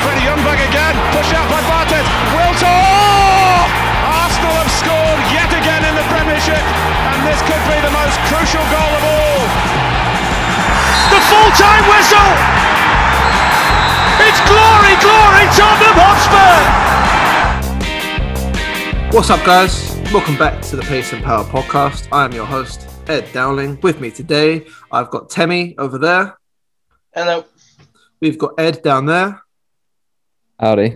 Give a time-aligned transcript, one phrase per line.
[0.00, 2.08] It's Freddie Ljungberg again, pushed out by Barthez.
[2.32, 2.64] Wiltor!
[2.64, 3.68] Oh!
[4.08, 8.64] Arsenal have scored yet again in the Premiership, and this could be the most crucial
[8.72, 9.44] goal of all.
[11.12, 12.32] The full-time whistle!
[14.24, 16.64] It's glory, glory, Tottenham Hotspur!
[19.12, 20.00] What's up, guys?
[20.14, 22.08] Welcome back to the Pace and Power podcast.
[22.10, 23.78] I am your host, Ed Dowling.
[23.82, 26.38] With me today, I've got Temi over there.
[27.12, 27.44] Hello.
[28.20, 29.42] We've got Ed down there.
[30.60, 30.94] Howdy.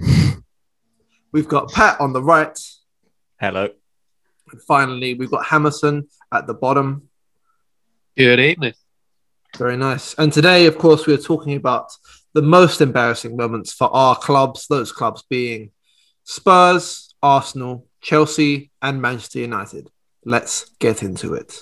[1.32, 2.58] We've got Pat on the right.
[3.40, 3.70] Hello.
[4.52, 7.08] And finally, we've got Hammerson at the bottom.
[8.14, 8.74] Good evening.
[9.56, 10.14] Very nice.
[10.14, 11.90] And today, of course, we're talking about
[12.34, 15.70] the most embarrassing moments for our clubs, those clubs being
[16.24, 19.88] Spurs, Arsenal, Chelsea, and Manchester United.
[20.26, 21.58] Let's get into it.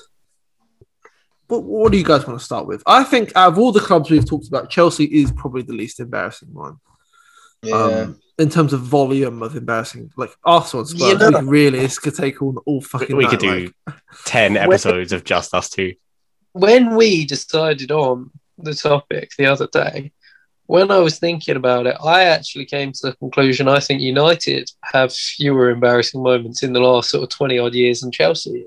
[1.46, 2.82] What, what do you guys want to start with?
[2.84, 6.00] I think out of all the clubs we've talked about, Chelsea is probably the least
[6.00, 6.78] embarrassing one.
[7.62, 7.74] Yeah.
[7.76, 11.28] Um, in terms of volume of embarrassing, like Arsenal and Spurs, Yeah.
[11.28, 13.16] we could really this could take all, all fucking.
[13.16, 15.94] we night, could do like- 10 episodes of just us two.
[16.52, 20.12] when we decided on the topic the other day,
[20.66, 24.70] when I was thinking about it, I actually came to the conclusion I think United
[24.82, 28.66] have fewer embarrassing moments in the last sort of 20 odd years than Chelsea.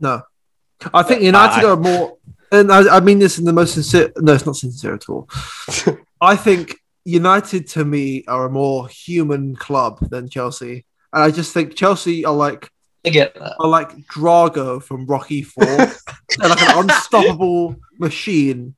[0.00, 0.22] No,
[0.94, 2.16] I think United I- are more,
[2.52, 4.12] and I, I mean this in the most sincere.
[4.16, 5.28] No, it's not sincere at all.
[6.20, 11.54] I think United to me are a more human club than Chelsea, and I just
[11.54, 12.68] think Chelsea are like
[13.06, 13.54] I get that.
[13.60, 15.64] are like Drago from Rocky Four.
[16.38, 18.74] They're like an unstoppable machine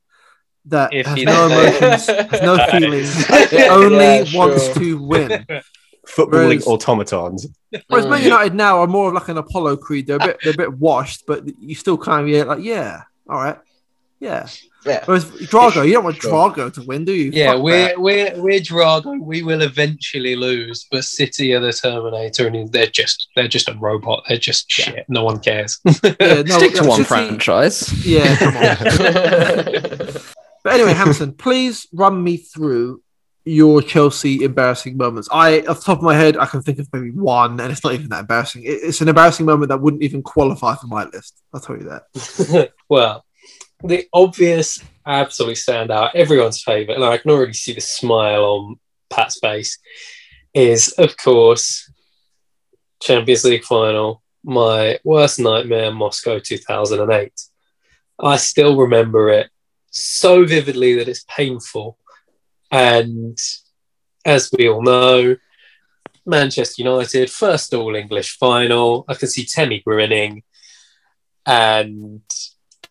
[0.65, 3.15] that If has you no don't- emotions, has no feelings.
[3.51, 3.97] It only
[4.29, 5.45] Yeah, wants to win.
[6.07, 6.31] Footballing
[6.61, 7.47] Whereas- automatons.
[7.87, 8.09] Whereas Mm.
[8.11, 10.05] Man United now are more of like an Apollo Creed.
[10.07, 13.01] They're a bit, they're a bit washed, but you still kind of yeah, like yeah,
[13.27, 13.57] all right,
[14.19, 14.47] yeah.
[14.85, 15.03] Yeah.
[15.03, 16.31] Whereas Drago, you don't want Sure.
[16.31, 17.31] Drago to win, do you?
[17.33, 17.99] Yeah, Fuck we're that.
[17.99, 19.19] we're we're Drago.
[19.19, 23.73] We will eventually lose, but City are the Terminator, and they're just they're just a
[23.73, 24.23] robot.
[24.29, 25.05] They're just shit.
[25.09, 25.81] No one cares.
[25.85, 25.91] yeah,
[26.43, 28.05] no, Stick to one City- franchise.
[28.05, 30.21] Yeah, come on.
[30.63, 33.01] But anyway, Hammerson, please run me through
[33.45, 35.29] your Chelsea embarrassing moments.
[35.31, 37.81] I, off the top of my head, I can think of maybe one, and it's
[37.83, 38.63] not even that embarrassing.
[38.63, 41.41] It- It's an embarrassing moment that wouldn't even qualify for my list.
[41.53, 42.71] I'll tell you that.
[42.89, 43.23] well,
[43.83, 48.79] the obvious absolute standout, everyone's favourite, and I can already see the smile on
[49.09, 49.79] Pat's face,
[50.53, 51.91] is of course
[53.01, 57.31] Champions League final, my worst nightmare, Moscow 2008.
[58.21, 59.49] I still remember it
[59.91, 61.97] so vividly that it's painful.
[62.71, 63.37] And
[64.25, 65.37] as we all know,
[66.25, 69.05] Manchester United, first all English final.
[69.07, 70.43] I can see Temi grinning.
[71.45, 72.21] And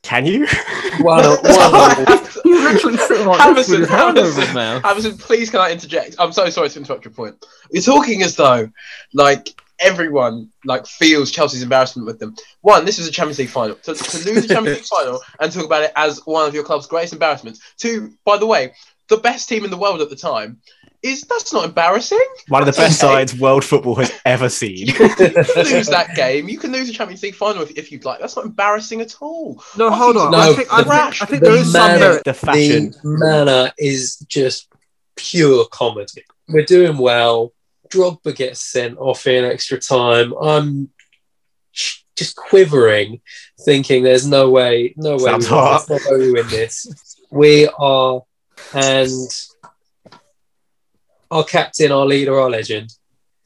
[0.03, 0.47] Can you?
[1.01, 2.07] one, one
[2.45, 4.83] He's literally sitting like this with Hammerson, his hand over his mouth.
[4.83, 6.17] Hammerson, please can I interject?
[6.19, 7.45] I'm so sorry to interrupt your point.
[7.71, 8.71] You're talking as though,
[9.13, 9.49] like,
[9.81, 12.35] everyone like feels Chelsea's embarrassment with them.
[12.63, 13.77] One, this is a Champions League final.
[13.77, 16.65] To, to lose a Champions League final and talk about it as one of your
[16.65, 17.61] club's greatest embarrassments.
[17.77, 18.73] Two, by the way,
[19.09, 20.59] the best team in the world at the time
[21.03, 22.19] is that's not embarrassing.
[22.49, 23.15] One of the best Okay.
[23.15, 24.87] sides world football has ever seen.
[24.89, 26.49] You can lose that game.
[26.49, 28.19] You can lose a Champions League final if, if you'd like.
[28.21, 29.63] That's not embarrassing at all.
[29.77, 30.33] No, hold on.
[30.33, 32.25] No, I think, I the- think, I think there is some manner- merit.
[32.25, 32.91] the fashion.
[32.91, 34.69] the manner is just
[35.17, 36.25] pure comedy.
[36.49, 37.53] We're doing well.
[37.91, 40.33] Drogba gets sent off in extra time.
[40.35, 40.91] I'm
[42.17, 43.21] just quivering,
[43.65, 45.87] thinking there's no way, no way, Sounds we win hot.
[45.87, 47.17] this, no way we win this.
[47.31, 48.23] We are,
[48.75, 49.11] and
[51.31, 52.91] our captain, our leader, our legend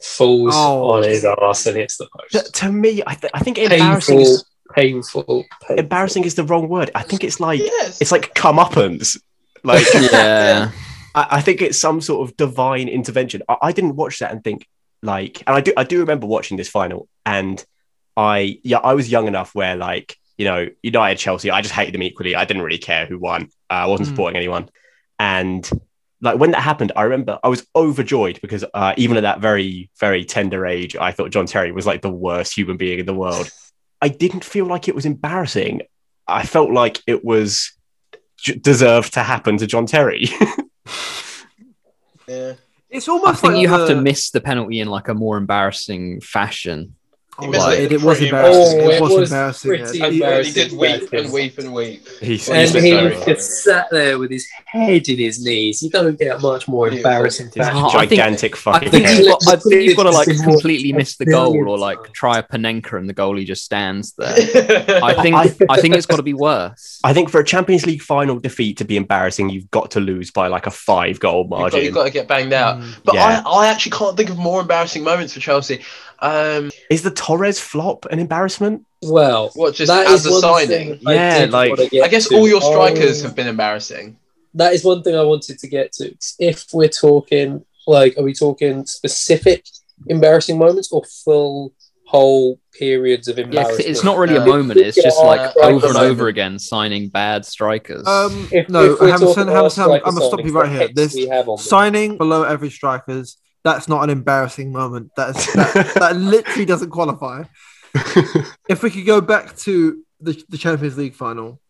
[0.03, 0.91] falls Oh.
[0.91, 2.55] on his ass and hits the To, post.
[2.57, 4.45] to me, I, th- I think embarrassing Painful, is,
[4.75, 5.79] painful, painful.
[5.79, 6.91] embarrassing is the wrong word.
[6.95, 8.01] I think it's like Yes.
[8.01, 9.21] it's like comeuppance.
[9.65, 10.71] Like Yeah.
[11.15, 13.43] I, I think it's some sort of divine intervention.
[13.49, 14.67] I, I didn't watch that and think
[15.03, 17.65] like, and I do I do remember watching this final, and
[18.17, 21.93] I yeah I was young enough where like you know United Chelsea I just hated
[21.95, 22.35] them equally.
[22.35, 23.45] I didn't really care who won.
[23.71, 24.13] Uh, I wasn't Mm.
[24.13, 24.69] supporting anyone,
[25.19, 25.69] and
[26.23, 29.91] like when that happened, I remember I was overjoyed because uh, even at that very
[30.01, 33.15] very tender age, I thought John Terry was like the worst human being in the
[33.15, 33.51] world.
[34.01, 35.83] I didn't feel like it was embarrassing.
[36.27, 37.73] I felt like it was
[38.39, 40.29] j- deserved to happen to John Terry.
[42.29, 42.55] Yeah.
[42.89, 45.37] It's almost I think like you have to miss the penalty in like a more
[45.37, 46.95] embarrassing fashion.
[47.39, 48.79] Oh, He it it, it was embarrassing.
[48.85, 48.93] much.
[48.95, 49.69] it Oh, was it was embarrassing.
[49.71, 50.05] pretty yeah.
[50.05, 52.07] And, He- he did weep back and weep and weep.
[52.21, 55.83] He's, And And he's he just sat there with his head in his knees.
[55.83, 56.99] You don't get much more Yeah.
[56.99, 57.79] embarrassing His Oh, fashion.
[57.85, 59.19] I think- gigantic I fucking think head.
[59.19, 62.39] you've got, I think you've got to like completely miss the goal or like try
[62.39, 64.29] a Panenka and the goalie just stands there.
[65.03, 67.01] I I think I- I think it's got to be worse.
[67.03, 70.31] I think for a Champions League final defeat to be embarrassing, you've got to lose
[70.31, 71.81] by like a five goal You've got, margin.
[71.85, 72.79] you've got to get banged out.
[72.79, 72.95] Mm.
[73.05, 73.43] But Yeah.
[73.47, 75.81] I, I actually can't think of more embarrassing moments for Chelsea.
[76.23, 78.87] Um, Is the Torres flop an embarrassment?
[79.03, 80.69] Well, what just that as is a signing?
[80.69, 82.37] thing I Yeah, like- I guess to.
[82.37, 84.17] all your strikers Oh, have been embarrassing.
[84.55, 86.15] That is one thing I wanted to get to.
[86.39, 89.67] If we're talking, like, are we talking specific
[90.07, 91.73] embarrassing moments or full
[92.07, 93.91] whole periods of Yeah, 'cause embarrassment?
[93.91, 94.79] it's not really a Uh, moment.
[94.79, 98.07] It's just like right, over and over again signing bad strikers.
[98.07, 100.89] Um, If- no, if Hamilton, Hamilton, I'm, I'm gonna stop you right here.
[100.95, 101.65] This we have on them.
[101.65, 105.13] signing below average strikers, that's not an embarrassing moment.
[105.17, 107.45] That's that, that literally doesn't qualify.
[108.69, 111.61] If we could go back to the, the Champions League final,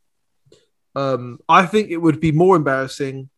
[0.95, 3.29] um, I think it would be more embarrassing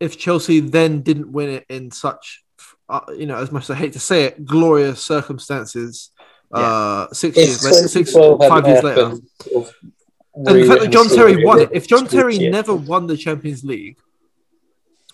[0.00, 2.42] if Chelsea then didn't win it in such,
[2.88, 6.10] uh, you know, as much as I hate to say it, glorious circumstances.
[6.52, 9.04] Uh, six If years, later, six, five years later.
[9.04, 9.22] happened,
[10.34, 12.52] And the fact that John Terry won it, if John Terry legit.
[12.52, 13.96] never won the Champions League,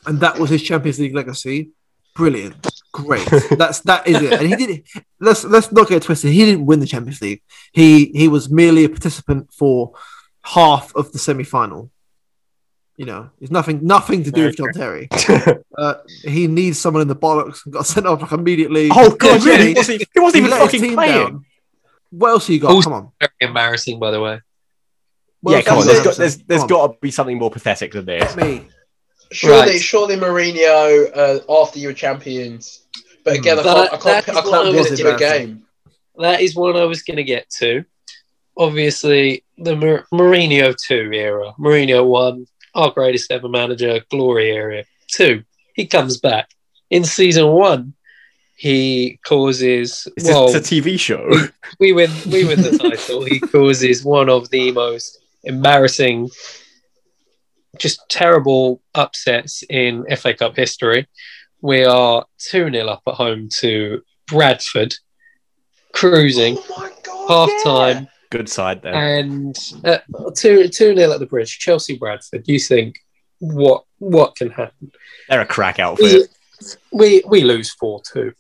[0.07, 1.71] and that was his Champions League legacy,
[2.17, 3.27] brilliant, great.
[3.59, 4.33] That's that is it.
[4.35, 4.71] And he did.
[4.71, 4.85] it-
[5.21, 6.33] Let's let's not get it twisted.
[6.33, 7.43] He didn't win the Champions League.
[7.73, 9.93] He he was merely a participant for
[10.43, 11.91] half of the semi final.
[12.97, 15.09] You know, it's nothing nothing to do with John Terry.
[15.77, 15.95] Uh,
[16.25, 18.89] he needs someone in the bollocks and got sent off like immediately.
[18.93, 21.13] oh god, Yeah, yeah, he- he wasn't, he wasn't he even fucking playing.
[21.13, 21.45] down.
[22.11, 22.73] What else you got?
[22.73, 23.13] Also- Come on.
[23.21, 24.41] very embarrassing, by the way.
[25.41, 25.85] What yeah, come on.
[25.87, 26.19] got, There's got, Hamilton?
[26.23, 26.87] there's there's Come on.
[26.89, 28.35] got to be something more pathetic than this.
[28.35, 28.67] me.
[29.33, 29.81] Surely, Right.
[29.81, 32.83] surely Mourinho uh, after you were champions.
[33.25, 34.93] But again, I That- can't, I can't, that I is what can't I pin was
[34.93, 35.47] it to a embarrassing.
[35.47, 35.63] game.
[36.19, 37.85] That is what I was going to get to.
[38.57, 41.53] Obviously, the Mar- Mourinho 2 era.
[41.61, 44.85] Mourinho 1, our greatest ever manager, glory era.
[45.13, 45.43] 2,
[45.75, 46.49] he comes back.
[46.91, 47.93] In season 1,
[48.57, 50.09] he causes.
[50.17, 51.31] It's, well, a, it's a TV show.
[51.79, 53.25] we win we win the title.
[53.25, 56.29] he causes one of the most embarrassing,
[57.79, 61.07] just terrible upsets in FA Cup history.
[61.61, 64.95] We are 2 0 up at home to Bradford,
[65.93, 67.29] cruising, Oh my god!
[67.29, 67.63] half yeah.
[67.65, 68.95] time, Good side then.
[68.95, 69.99] and uh,
[70.37, 71.59] 2 2 0 at the bridge.
[71.59, 72.47] Chelsea Bradford.
[72.47, 72.99] You think
[73.41, 74.93] what what can happen?
[75.29, 76.29] They're a crack We, outfit.
[76.93, 78.33] we, we lose 4 2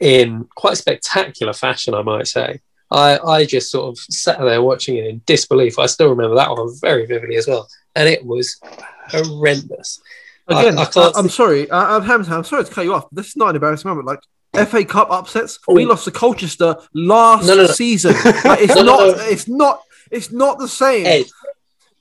[0.00, 2.60] in quite a spectacular fashion, I might say.
[2.90, 5.78] I, I just sort of sat there watching it in disbelief.
[5.78, 7.68] I still remember that one very vividly as well.
[7.94, 8.60] And it was
[9.08, 10.00] horrendous.
[10.48, 12.34] Again, I- I, I can't am see- sorry, I, I'm Hamilton.
[12.34, 13.06] I'm sorry to cut you off.
[13.12, 14.06] This is not an embarrassing moment.
[14.06, 15.74] Like FA Cup upsets, Oh.
[15.74, 17.66] we lost to Colchester last No, no, no.
[17.68, 18.14] season.
[18.44, 19.16] Like, it's No, no, not.
[19.18, 19.24] no.
[19.24, 19.80] It's not.
[20.10, 21.06] It's not the same.
[21.06, 21.24] Ed,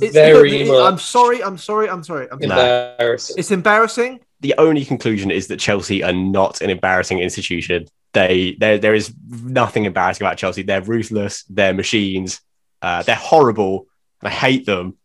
[0.02, 1.44] It's- very it- much I'm sorry.
[1.44, 1.90] I'm sorry.
[1.90, 2.28] I'm sorry.
[2.32, 2.52] I'm sorry.
[2.92, 3.36] Embarrassing.
[3.38, 4.20] It's embarrassing.
[4.42, 7.88] the only conclusion is that Chelsea are not an embarrassing institution.
[8.14, 10.64] They there there is nothing embarrassing about Chelsea.
[10.64, 11.44] They're ruthless.
[11.50, 12.42] They're machines.
[12.82, 13.88] Uh, they're horrible.
[14.22, 14.98] I hate them,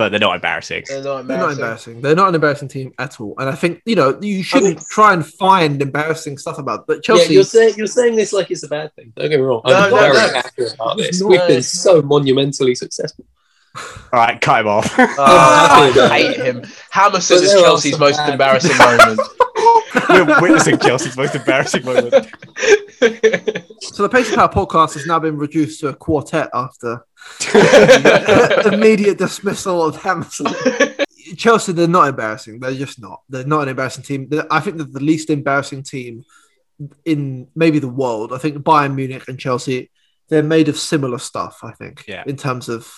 [0.00, 0.84] but they're not embarrassing.
[0.88, 1.58] They're not They're not embarrassing.
[1.60, 2.00] embarrassing.
[2.00, 3.34] They're not an embarrassing team at all.
[3.38, 6.86] And I think you know you shouldn't try and find embarrassing stuff about.
[6.86, 9.12] But Yeah, Chelsea, you're saying you're saying this like it's a bad thing.
[9.14, 9.60] Don't get me wrong.
[9.66, 10.18] No, I'm no, very no.
[10.20, 11.20] happy about this.
[11.20, 11.28] not.
[11.30, 13.24] We've been so monumentally successful.
[13.76, 13.84] All
[14.14, 14.92] right, cut him off.
[14.98, 16.62] Ah, I hate him.
[16.92, 19.20] Hammerson But is Chelsea's most bad- embarrassing moment.
[20.08, 22.12] We're witnessing Chelsea's most embarrassing moment.
[23.80, 27.04] so the Pace of Power podcast has now been reduced to a quartet after
[28.72, 30.46] immediate dismissal of Hamilton.
[31.36, 32.60] Chelsea, they're not embarrassing.
[32.60, 33.22] They're just not.
[33.28, 34.28] They're not an embarrassing team.
[34.28, 36.24] They're- I think they're the least embarrassing team
[37.04, 38.32] in maybe the world.
[38.32, 39.90] I think Bayern Munich and Chelsea,
[40.28, 42.24] they're made of similar stuff, I think, Yeah.
[42.26, 42.90] in terms of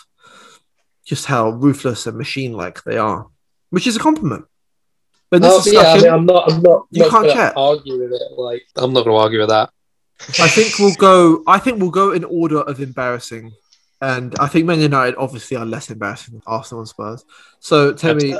[1.05, 3.27] just how ruthless and machine like they are,
[3.71, 4.45] which is a compliment.
[5.31, 6.53] But this Oh, yeah, I discussion, mean, I'm not.
[6.53, 6.87] I'm not.
[6.91, 8.23] You not can't gonna argue with it.
[8.37, 9.71] Like I'm not going to argue with that.
[10.39, 11.43] I think we'll go.
[11.47, 13.51] I think we'll go in order of embarrassing,
[14.03, 17.25] and I think Man United obviously are less embarrassing than Arsenal and Spurs.
[17.61, 18.37] So tell me,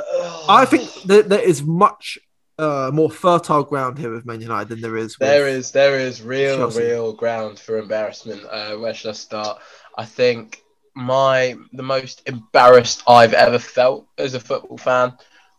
[0.49, 2.19] I think that there is much
[2.59, 5.17] uh, more fertile ground here with Man United than there is.
[5.17, 6.83] With, There is there is real Chelsea.
[6.83, 8.43] real ground for embarrassment.
[8.45, 9.61] Uh, where should I start?
[9.97, 10.61] I think
[10.95, 15.13] my the most embarrassed I've ever felt as a football fan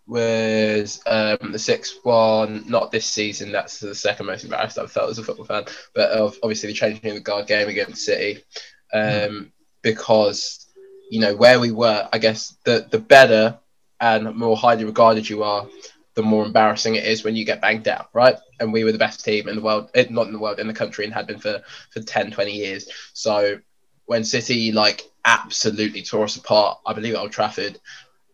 [0.07, 2.65] was um, the six one.
[2.69, 3.53] Not this season.
[3.53, 5.65] That's the second most embarrassed I've felt as a football fan.
[5.95, 8.45] But of obviously the changing of the guard game against City,
[8.93, 9.51] um,
[9.85, 10.67] because
[11.11, 12.09] you know where we were.
[12.13, 13.57] I guess the the better
[14.01, 15.69] and more highly regarded you are,
[16.15, 18.37] the more embarrassing it is when you get banged out, right?
[18.59, 20.67] And we were the best team in the world, eh, not in the world, in
[20.67, 21.63] the country, and had been for
[21.93, 22.89] for 10, 20 years.
[23.13, 23.61] So
[24.07, 27.79] when City like absolutely tore us apart, I believe at Old Trafford,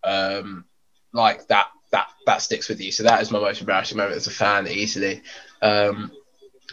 [0.02, 0.64] um,
[1.12, 2.92] like that that that sticks with you.
[2.92, 5.22] So that is my most embarrassing moment as a fan, easily.
[5.60, 6.12] Um,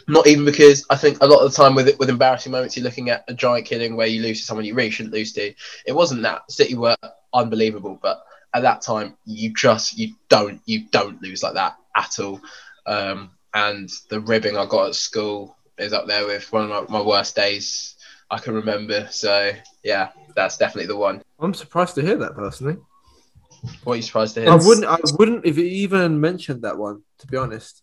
[0.08, 2.84] not even because I think a lot of the time with with embarrassing moments, you're
[2.84, 5.54] looking at a giant killing where you lose to someone you really shouldn't lose to.
[5.86, 6.96] It wasn't that City were
[7.34, 8.22] unbelievable, but
[8.54, 12.40] at that time you just you don't you don't lose like that at all.
[12.86, 16.98] Um, and the ribbing I got at school is up there with one of my,
[16.98, 17.96] my worst days
[18.30, 19.08] I can remember.
[19.10, 19.52] So
[19.84, 21.22] yeah, that's definitely the one.
[21.38, 22.78] I'm surprised to hear that personally.
[23.84, 24.50] What are you surprised to hear?
[24.50, 24.86] I wouldn't.
[24.86, 27.82] I wouldn't have even mentioned that one to be honest.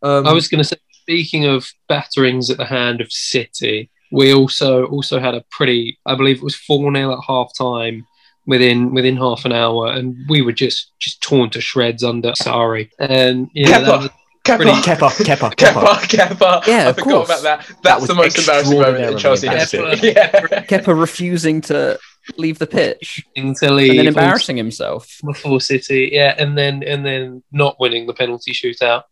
[0.00, 0.76] Um, I was going to say,
[1.08, 6.14] speaking of batterings at the hand of City, we also also had a pretty, I
[6.14, 8.06] believe it was four 0 at half time
[8.46, 12.90] within within half an hour, and we were just just torn to shreds under Sarri.
[12.98, 14.10] And yeah, that was-
[14.44, 16.36] Kepa, pretty- Kepa, Kepa, Kepa, Kepa.
[16.38, 16.66] Kepa.
[16.66, 17.28] Yeah, I of forgot course.
[17.40, 17.70] about that.
[17.82, 20.12] That's was the most embarrassing moment in Chelsea extraordinarily history.
[20.52, 20.64] Yeah.
[20.64, 21.98] Kepa refusing to
[22.38, 25.18] leave the pitch to leave and then embarrassing himself.
[25.24, 29.02] before City, yeah, and then and then not winning the penalty shootout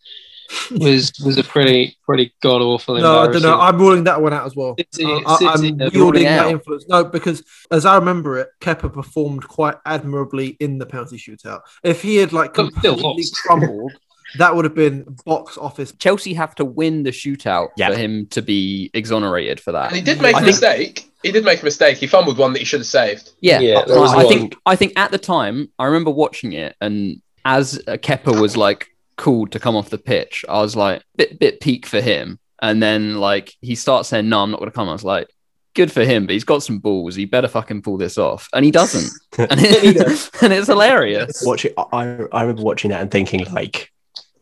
[0.72, 2.96] was was a pretty pretty god awful.
[2.98, 3.58] no, I don't know.
[3.60, 4.76] I'm ruling that one out as well.
[4.92, 6.50] City- I, I, City I'm are ruling that out.
[6.50, 6.86] influence.
[6.88, 11.60] No, because as I remember it, Kepa performed quite admirably in the penalty shootout.
[11.82, 13.92] If he had like But still completely crumbled,
[14.38, 15.92] that would have been box office.
[15.98, 17.90] Chelsea have to win the shootout Yeah.
[17.90, 19.86] for him to be exonerated for that.
[19.88, 21.10] And he did make I a think- mistake.
[21.22, 21.96] He did make a mistake.
[21.96, 23.30] He fumbled one that he should have saved.
[23.40, 27.20] Yeah, Yeah, I- I, think I think at the time I remember watching it, and
[27.44, 31.38] as uh, Kepa was like called to come off the pitch, I was like bit
[31.38, 34.74] bit peak for him, and then like he starts saying no, I'm not going to
[34.74, 34.88] come.
[34.88, 35.28] I was like.
[35.74, 37.16] Good for him, but he's got some balls.
[37.16, 41.42] He better fucking pull this off, and he doesn't, and, it, and it's hilarious.
[41.44, 43.92] Watching, I, I remember watching that and thinking, like,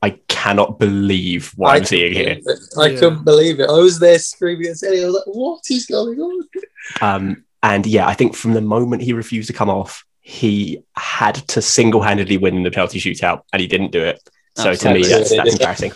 [0.01, 2.39] I cannot believe what I'm seeing here.
[2.79, 3.01] I Yeah.
[3.01, 3.69] couldn't believe it.
[3.69, 5.03] I was there screaming at City.
[5.03, 6.49] I was like, "What is going on?"
[7.01, 11.35] Um, and yeah, I think from the moment he refused to come off, he had
[11.49, 14.21] to single-handedly win the penalty shootout, and he didn't do it.
[14.57, 15.93] So to me, that's, that's embarrassing.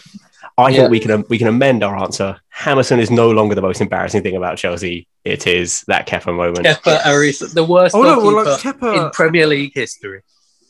[0.56, 0.78] I Yeah.
[0.78, 2.40] think we can um, we can amend our answer.
[2.48, 5.06] Hammerson is no longer the most embarrassing thing about Chelsea.
[5.24, 6.66] It is that Kepa moment.
[6.66, 10.22] Kepa Arisa, the worst Oh no, well, goalkeeper like in Premier League history.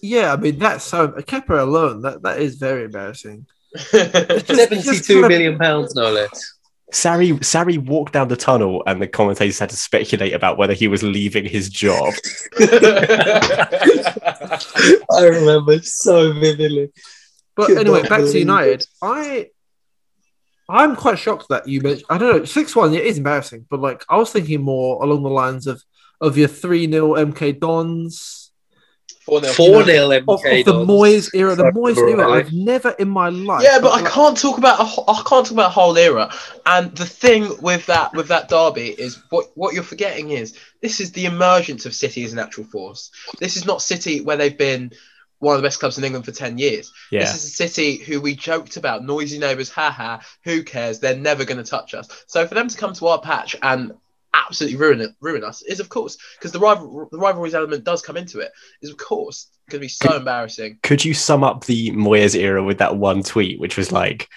[0.02, 2.02] Yeah, I mean that's so Kepa alone.
[2.02, 3.47] That that is very embarrassing.
[3.76, 6.54] Seventy-two million pounds, no less.
[6.92, 10.88] Sarri Sarri walked down the tunnel, and the commentators had to speculate about whether he
[10.88, 12.12] was leaving his job.
[12.61, 13.78] I
[15.21, 16.90] remember so vividly.
[17.58, 18.86] But Could anyway, back to believe United.
[19.02, 19.48] I
[20.68, 22.06] I'm quite shocked that you mentioned.
[22.08, 22.44] I don't know.
[22.44, 22.94] Six one.
[22.94, 25.82] It is embarrassing, but like I was thinking more along the lines of
[26.20, 28.52] of your three 0 MK Dons
[29.22, 29.52] Four nil.
[29.54, 30.88] Four 0 of, of the Dons.
[30.88, 31.56] Moyes era.
[31.56, 32.30] The So Moyes era.
[32.30, 33.64] I've never in my life.
[33.64, 35.98] Yeah, but I like- can't talk about a, wh- I can't talk about a whole
[35.98, 36.32] era.
[36.64, 41.00] And the thing with that with that derby is what what you're forgetting is this
[41.00, 43.10] is the emergence of City as an actual force.
[43.40, 44.92] This is not City where they've been
[45.38, 46.92] one of the best clubs in England for ten years.
[47.11, 50.18] Yeah, This is a City who we joked about, noisy neighbours, haha.
[50.45, 50.99] Who cares?
[50.99, 52.09] They're never going to touch us.
[52.26, 53.92] So for them to come to our patch and
[54.35, 58.02] absolutely ruin it, ruin us is of course because the rival the rivalries element does
[58.02, 58.52] come into it.
[58.83, 60.78] Is of course going to be so embarrassing.
[60.83, 64.28] could you sum up the Moyes era with that one tweet, which was like,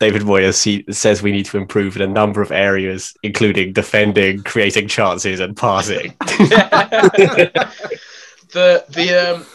[0.00, 4.88] David Moyes says we need to improve in a number of areas, including defending, creating
[4.88, 6.14] chances, and passing.
[8.52, 9.46] the the um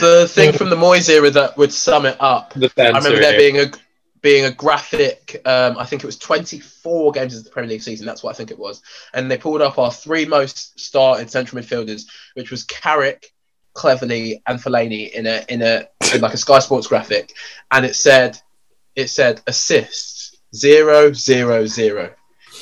[0.00, 2.52] the thing from the Moyes era that would sum it up.
[2.54, 3.70] The I remember there being a
[4.22, 5.40] being a graphic.
[5.44, 8.06] Um, I think it was 24 games of the Premier League season.
[8.06, 8.82] That's what I think it was.
[9.14, 13.32] And they pulled up our three most started central midfielders, which was Carrick,
[13.74, 17.32] Cleverley, and Fellaini in a in a in like a Sky Sports graphic,
[17.70, 18.38] and it said
[18.96, 22.14] it said assists zero zero zero,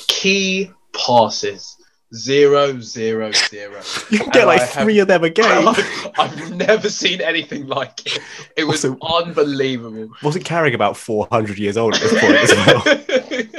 [0.07, 1.75] key passes
[2.13, 3.81] zero zero zero.
[4.09, 5.67] you can get And like I have- three of them a game.
[6.17, 8.19] I've never seen anything like it.
[8.57, 10.09] It was Also- unbelievable.
[10.23, 12.51] Wasn't Carrick about 400 years old at this point as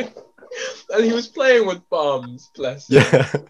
[0.02, 0.14] well?
[0.96, 3.02] and he was playing with bums, bless him.
[3.12, 3.32] yeah.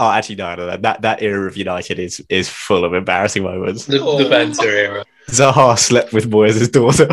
[0.00, 0.76] Oh, actually, no, no, no.
[0.76, 3.86] That that era of United is is full of embarrassing moments.
[3.86, 4.22] The, Oh.
[4.22, 5.04] the banter era.
[5.28, 7.08] Zaha slept with Moyes' daughter.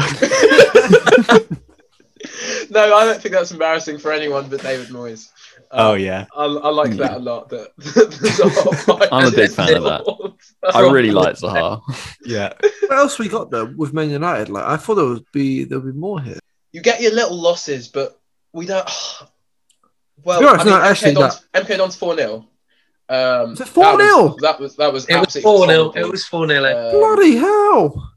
[2.69, 5.29] No, I don't think that's embarrassing for anyone but David Moyes.
[5.77, 7.50] Oh Um, yeah, I, I like that a lot.
[7.50, 10.34] That, that I'm a big fan of that.
[10.74, 11.82] I really like Zaha.
[12.24, 12.53] yeah.
[12.88, 14.50] What else we got though with Man United?
[14.50, 16.39] Like I thought there would be there would be more here.
[16.72, 18.20] You get your little losses, but
[18.53, 18.89] we don't.
[20.24, 22.48] Well, To be honest, I mean, no, actually, MK Don's, MK Don's four 0
[23.10, 24.39] Um, Is it 4-0?
[24.39, 25.91] That was that was, It was absolutely four 0.
[25.96, 28.12] It was four 0 Uh, Bloody hell!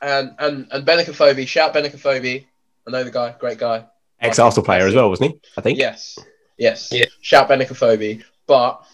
[0.00, 2.44] and and and Benik Afobe, shout Benik Afobe.
[2.88, 3.84] I know the guy, great guy.
[4.20, 5.40] Ex Arsenal player as well, wasn't he?
[5.56, 5.78] I think.
[5.78, 6.18] Yes,
[6.62, 6.88] yes.
[6.92, 7.04] Yeah.
[7.20, 8.84] Shout Benik Afobe, but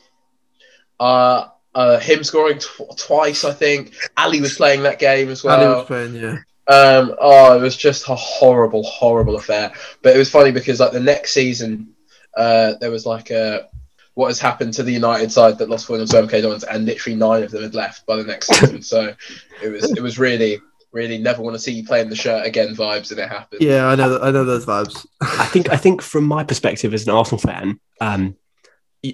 [0.98, 3.94] uh, uh, him scoring tw- twice, I think.
[4.16, 5.78] Alli was playing that game as Alli well.
[5.78, 6.38] was playing, yeah.
[6.66, 9.72] Um, oh, it was just a horrible, horrible affair.
[10.02, 11.94] But it was funny because like the next season,
[12.36, 13.68] uh, there was like a
[14.14, 16.84] what has happened to the United side that lost four 0 to MK Dons, and
[16.84, 18.82] literally nine of them had left by the next season.
[18.82, 19.14] so
[19.62, 20.60] it was it was really,
[20.92, 23.60] really never want to see you playing the shirt again vibes, and it happens.
[23.62, 24.18] Yeah, I know.
[24.20, 25.06] I know those vibes.
[25.20, 28.36] I think I think from my perspective as an Arsenal fan, um,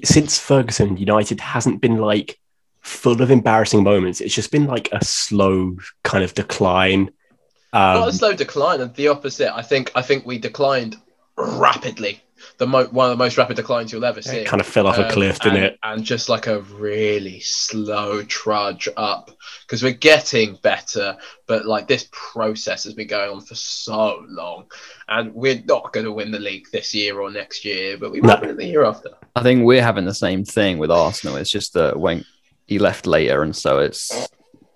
[0.04, 2.38] since Ferguson, United hasn't been like
[2.80, 4.20] full of embarrassing moments.
[4.20, 7.10] It's just been like a slow kind of decline.
[7.72, 9.54] Not Um, a slow decline, and the opposite.
[9.54, 10.96] I think I think we declined
[11.36, 12.22] rapidly.
[12.58, 14.37] The mo- one of the most rapid declines you'll ever see.
[14.37, 15.78] it kind of fell off a Um, cliff, didn't and, it?
[15.82, 19.32] And just like a really slow trudge up
[19.62, 21.16] because we're getting better,
[21.49, 24.66] but like this process has been going on for so long,
[25.08, 28.20] and we're not going to win the league this year or next year, but we
[28.20, 28.40] might No.
[28.42, 29.11] win it the year after.
[29.34, 31.34] I think we're having the same thing with Arsenal.
[31.37, 32.25] It's just that when
[32.66, 34.28] he left later, and so it's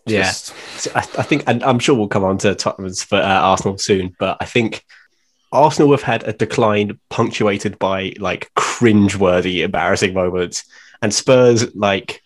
[0.05, 0.23] Yeah.
[0.25, 0.53] just-
[0.97, 4.17] I, I think, and I'm sure we'll come on to Tottenham's for uh, Arsenal soon,
[4.19, 4.85] but I think
[5.53, 10.65] Arsenal have had a decline punctuated by like cringe-worthy, embarrassing moments,
[11.03, 12.23] and Spurs like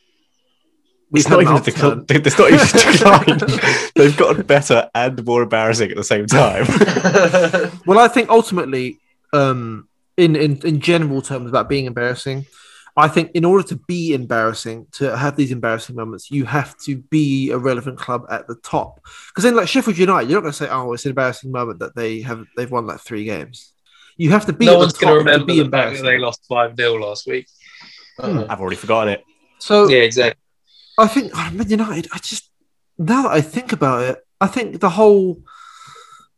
[1.15, 2.07] it's not even a decline.
[2.11, 3.91] It's not even decline.
[3.95, 6.67] They've gotten better and more embarrassing at the same time.
[7.87, 8.99] Well, I think ultimately,
[9.33, 12.47] um, in, in in general terms about being embarrassing,
[12.97, 16.99] I think in order to be embarrassing, to have these embarrassing moments, you have to
[16.99, 19.01] be a relevant club at the top.
[19.29, 21.79] Because then, like Sheffield United, you're not going to say, "Oh, it's an embarrassing moment
[21.79, 23.73] that they have they've won like three games."
[24.19, 25.65] You have to be no at one's the going to top to remember be the
[25.65, 26.05] embarrassing.
[26.05, 27.47] they lost 5 0 last week.
[28.19, 29.25] Uh, I've already forgotten it.
[29.59, 30.39] So Yeah, exactly.
[30.99, 32.09] I think oh, Man United.
[32.13, 32.51] I just
[32.99, 35.43] now that I think about it, I think the whole.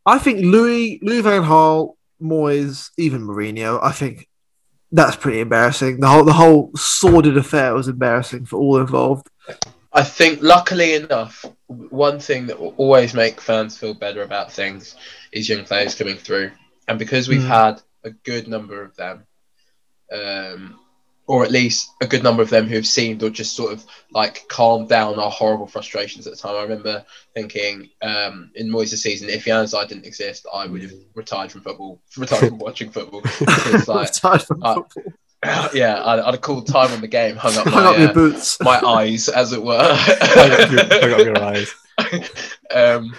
[0.07, 3.81] I think Louis Louis Van Gaal, Moyes, even Mourinho.
[3.83, 4.29] I think
[4.95, 6.01] that's pretty embarrassing.
[6.01, 9.29] The whole the whole sordid affair was embarrassing for all involved.
[9.93, 14.97] I think, luckily enough, one thing that will always make fans feel better about things
[15.33, 16.51] is young players coming through.
[16.89, 17.47] And because we've Mm.
[17.47, 19.27] had a good number of them,
[20.13, 20.81] um,
[21.27, 23.85] or at least a good number of them who have seemed or just sort of
[24.11, 26.55] like calmed down our horrible frustrations at the time.
[26.55, 31.51] I remember thinking um, in Moyes' season, if Januzaj didn't exist, I would have retired
[31.51, 33.23] from football, retired from watching football.
[33.25, 35.13] It's like, Retired from uh, football.
[35.75, 38.11] yeah, I'd, I'd have called time on the game, hung up, Hung my, up your
[38.11, 38.59] uh, boots.
[38.61, 39.79] my eyes, as it were.
[39.81, 41.75] Hung up your, hung up your eyes.
[42.71, 43.15] um,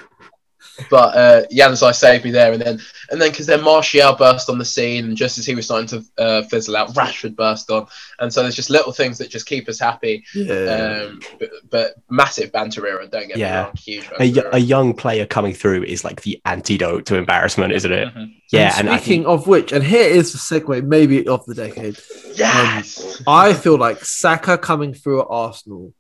[0.90, 4.58] but uh, Januzaj saved me there, and then and then because then Martial burst on
[4.58, 7.88] the scene, and just as he was starting to uh, fizzle out, Rashford burst on,
[8.20, 10.24] and so there's just little things that just keep us happy.
[10.34, 11.06] Yeah.
[11.08, 13.52] Um, but, but massive banter era, don't get Yeah.
[13.52, 14.56] me wrong, huge A, banter y- era.
[14.56, 18.14] a young player coming through is like the antidote to embarrassment, isn't it?
[18.14, 18.34] Mhm.
[18.52, 21.46] Yeah, and and I speaking think of which, and here is the segue, maybe of
[21.46, 21.98] the decade.
[22.36, 25.94] Yes, I feel like Saka coming through at Arsenal.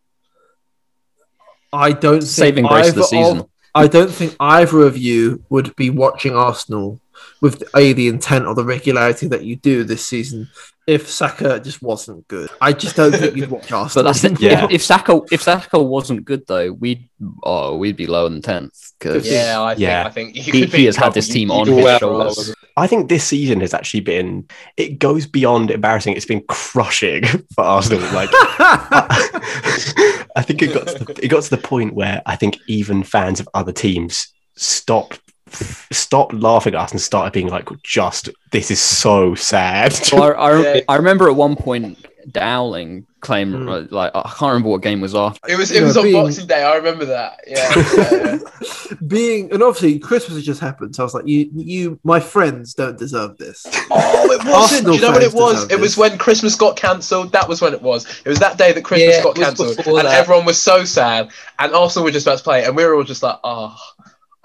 [1.73, 3.45] I don't think saving grace of the either season.
[3.75, 6.99] I don't think either of you would be watching Arsenal
[7.41, 10.49] with a the intent or the regularity that you do this season
[10.87, 12.49] if Saka just wasn't good.
[12.61, 14.05] I just don't think you'd watch But Arsenal.
[14.05, 14.39] that's it.
[14.39, 14.65] Yeah.
[14.65, 17.09] If, if Saka if Saka wasn't good though, we'd
[17.43, 20.05] oh we'd be lower than tenth because yeah, I think Yeah.
[20.05, 22.53] I think he, could be he has had this team on his shoulders.
[22.77, 26.15] I think this season has actually been it goes beyond embarrassing.
[26.15, 27.23] It's been crushing
[27.55, 28.01] for Arsenal.
[28.13, 28.29] Like
[30.35, 33.03] I think it got to the, it got to the point where I think even
[33.03, 38.71] fans of other teams stopped stopped laughing at us and started being like, just this
[38.71, 39.97] is so sad.
[40.11, 40.81] Well, I, I, Yeah.
[40.89, 43.69] I remember at one point Dowling claimed Hmm.
[43.69, 45.39] uh, like I can't remember what game was after.
[45.49, 46.63] It was You it was know, on being- Boxing Day.
[46.63, 47.39] I remember that.
[47.47, 48.95] Yeah, yeah, yeah.
[49.07, 52.73] being and obviously Christmas has just happened, so I was like, you, you, my friends
[52.73, 53.65] don't deserve this.
[53.91, 54.85] Oh, it wasn't.
[54.85, 55.55] Do you know what it was?
[55.65, 57.31] deserve It was when Christmas got cancelled.
[57.31, 58.05] That was when it was.
[58.25, 60.05] It was that day that Christmas Yeah, got cancelled, and that.
[60.05, 61.29] everyone was so sad.
[61.59, 63.75] And Arsenal were just about to play, and we were all just like, oh.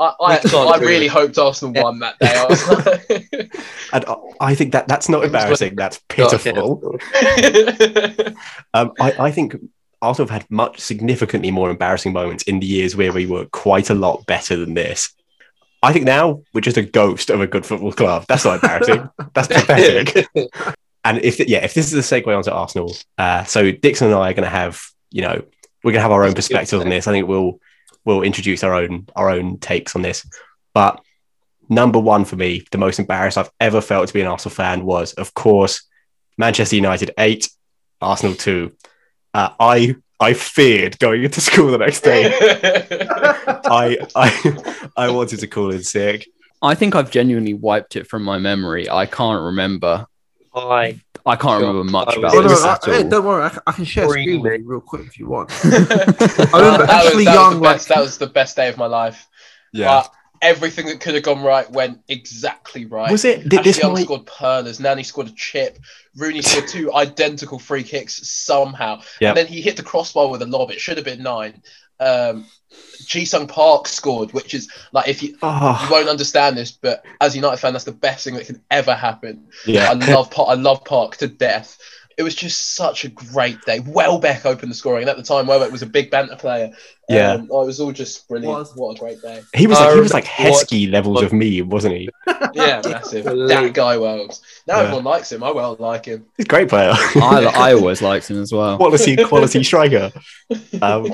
[0.01, 2.33] I, I, I really hoped Arsenal won that day.
[2.35, 3.57] I like,
[3.93, 5.77] and I- I think that that's not embarrassing.
[5.77, 6.99] That's pitiful.
[8.73, 9.57] Um, I, I think
[10.01, 13.91] Arsenal have had much significantly more embarrassing moments in the years where we were quite
[13.91, 15.13] a lot better than this.
[15.83, 18.25] I think now we're just a ghost of a good football club.
[18.29, 19.09] That's not embarrassing.
[19.35, 20.27] That's pathetic.
[21.05, 24.31] And if yeah, if this is a segue onto Arsenal, uh, so Dixon and I
[24.31, 25.43] are going to have you know
[25.83, 27.07] we're going to have our own perspective on this.
[27.07, 27.59] I think we'll
[28.05, 30.27] we'll introduce our own our own takes on this.
[30.75, 31.01] But
[31.69, 34.85] number one for me, the most embarrassed I've ever felt to be an Arsenal fan
[34.85, 35.87] was, of course,
[36.39, 37.49] Manchester United eight,
[38.01, 38.73] Arsenal two.
[39.35, 42.27] Uh, I I feared going into school the next day.
[43.65, 46.29] I I I wanted to call in sick.
[46.63, 48.91] I think I've genuinely wiped it from my memory.
[48.91, 50.07] I can't remember.
[50.55, 51.69] I I can't Sure.
[51.69, 53.85] remember much about Oh, was- this I, at hey, don't worry, I, can- I can
[53.85, 54.61] share Scream screen with it.
[54.63, 55.51] you real quick if you want.
[55.65, 58.57] I remember that actually was, that young, was the best, like- that was the best
[58.57, 59.27] day of my life.
[59.73, 59.87] Yeah.
[60.03, 63.11] But everything that could have gone right went exactly right.
[63.11, 63.43] Was it?
[63.49, 64.05] Did Ashley this Young might?
[64.05, 65.79] scored perlers, Nani scored a chip,
[66.17, 69.29] Rooney scored two identical free kicks somehow, Yep.
[69.31, 70.71] and then he hit the crossbar with a lob.
[70.71, 71.63] It should have been nine.
[72.01, 72.51] Um,
[73.05, 75.37] Ji Sung Park scored, which is like if you
[75.79, 78.47] you Oh, won't understand this, but as a United fan, that's the best thing that
[78.47, 79.49] can ever happen.
[79.67, 79.87] yeah.
[79.87, 80.49] I love Park.
[80.51, 81.79] I love Park to death.
[82.19, 83.81] It was just such a great day.
[83.81, 86.71] Welbeck opened the scoring, and at the time, Welbeck was a big banter player.
[87.09, 87.33] Yeah.
[87.33, 88.53] um, oh, it was all just brilliant.
[88.59, 88.73] Was.
[88.77, 89.41] What a great day!
[89.55, 92.11] He was I like he was like remember Heskey levels of me, wasn't he?
[92.53, 93.25] Yeah, massive.
[93.25, 93.49] Brilliant.
[93.49, 94.43] that guy Wells.
[94.67, 94.83] Now Yeah.
[94.85, 95.43] everyone likes him.
[95.45, 96.27] I well like him.
[96.37, 96.91] He's a great player.
[96.93, 98.77] I, I always liked him as well.
[98.77, 100.11] quality quality striker.
[100.83, 101.07] Um,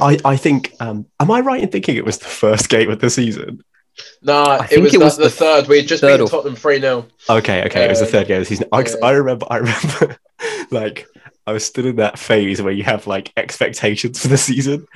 [0.00, 0.74] I I think.
[0.80, 3.62] Um, am I right in thinking it was the first game of the season?
[4.22, 5.68] nah, it was, it the, was the the third.
[5.68, 8.10] We had just third beaten or- Tottenham three 0 Okay, okay, it was the Um,
[8.12, 8.66] third game of the season.
[8.72, 9.06] I, 'cause yeah.
[9.06, 10.16] I remember, I remember,
[10.72, 11.06] like
[11.46, 14.86] I was still in that phase where you have like expectations for the season,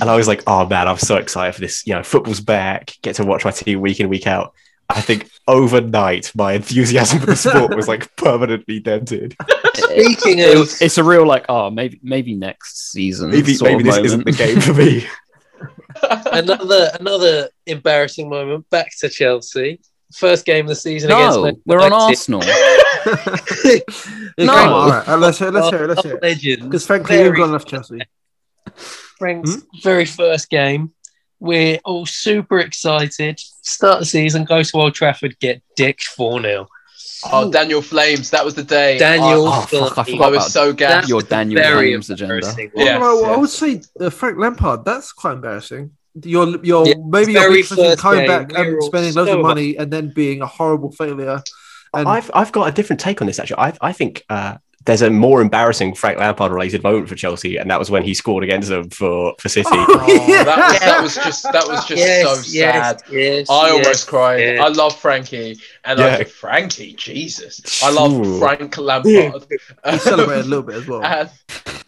[0.00, 1.86] and I was like, oh man, I'm so excited for this.
[1.86, 2.92] You know, football's back.
[3.02, 4.54] Get to watch my team week in week out.
[4.88, 9.34] I think overnight my enthusiasm for the sport was like permanently dented.
[9.74, 13.30] Speaking It- of it's a real like, oh, maybe maybe next season.
[13.30, 15.06] Maybe maybe of this isn't the game for me.
[16.32, 19.80] another another embarrassing moment, back to Chelsea.
[20.14, 22.42] First game of the season against No, Man we're on Arsenal.
[23.64, 24.52] Yeah, No.
[24.54, 25.08] all right.
[25.08, 26.18] Uh, let's hear, let's hear, let's hear.
[26.22, 26.60] it.
[26.62, 27.98] Because frankly, Very you've got enough Chelsea.
[29.18, 30.92] Frank's very first game.
[31.40, 33.38] We're all super excited.
[33.40, 36.68] Start the season, go to Old Trafford, get dicked 4 0.
[37.32, 38.30] Oh, Daniel James.
[38.30, 38.98] That was the day.
[38.98, 40.20] Daniel Oh, fuck, I James.
[40.20, 41.08] I was so That gassed.
[41.08, 42.34] your Daniel very James agenda.
[42.36, 42.70] embarrassing.
[42.74, 42.98] Yeah.
[42.98, 44.84] Well, I would say uh, Frank Lampard.
[44.84, 45.92] That's quite embarrassing.
[46.24, 49.14] You're, you're Yeah, maybe you're very being successful first coming game, back we and spending
[49.14, 51.42] loads so of money and then being a horrible failure.
[51.94, 53.58] And I've I've got a different take on this actually.
[53.58, 57.70] I I think uh, there's a more embarrassing Frank Lampard related moment for Chelsea, and
[57.70, 59.68] that was when he scored against them for for City.
[59.70, 60.42] Oh, Yeah.
[60.44, 62.44] that, was, that was just that was just so sad.
[62.52, 64.40] Yes, yes, I yes, almost cried.
[64.40, 64.60] yes.
[64.60, 66.16] I love Frankie, and Yeah.
[66.16, 68.38] I Frankie, Jesus, I love Ooh.
[68.38, 69.46] Frank Lampard.
[69.90, 71.02] he celebrated a little bit as well.
[71.04, 71.30] And,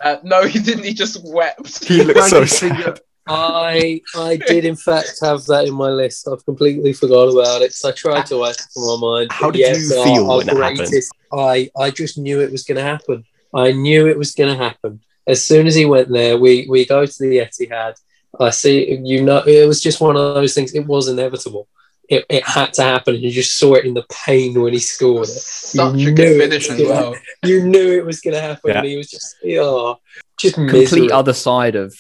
[0.01, 0.85] uh, no, he didn't.
[0.85, 1.85] He just wept.
[1.85, 3.01] He looked so Frankie's sad.
[3.27, 6.29] Finger- I I did in fact have that in my list.
[6.29, 7.73] I've completely forgot about it.
[7.73, 9.33] So I tried to wipe it from my mind.
[9.33, 10.79] How did yes, you feel our when that happened?
[10.79, 13.25] greatest- I I just knew it was going to happen.
[13.55, 15.01] I knew it was going to happen.
[15.27, 17.95] As soon as he went there, we we go to the Etihad.
[18.39, 18.99] I see.
[19.03, 20.75] You know, it was just one of those things.
[20.75, 21.67] It was inevitable.
[22.09, 23.15] It, it had to happen.
[23.15, 25.41] You just saw it in the pain when he scored it.
[25.41, 27.15] Such You a knew good it finish was as gonna well.
[27.45, 28.71] You knew it was going to happen.
[28.71, 28.79] Yeah.
[28.79, 29.97] And he was just, oh,
[30.39, 31.11] just Complete misery.
[31.11, 31.95] other side of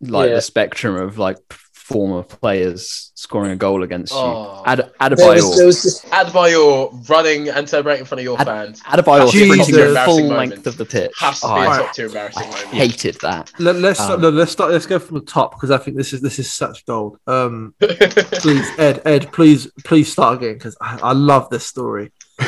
[0.00, 0.36] like Yeah.
[0.36, 1.38] the spectrum of like
[1.72, 4.56] former players scoring a goal against Oh.
[4.58, 4.62] you.
[4.66, 8.38] Ad- There was, Adebayor, there was just Adebayor running and celebrating in front of your
[8.38, 9.48] Ad- fans Adebayor Jesus.
[9.66, 10.50] sprinting the Embarrassing full moment.
[10.52, 11.12] length of the pitch.
[11.18, 12.66] has to Oh, be a I, top tier I embarrassing moment.
[12.68, 13.50] hated that.
[13.58, 14.70] Let, let's Um, no, let's start.
[14.70, 17.16] Let's go from the top because I think this is this is such gold.
[17.26, 22.12] Um, please, Ed, Ed, please, please start again because I, I love this story.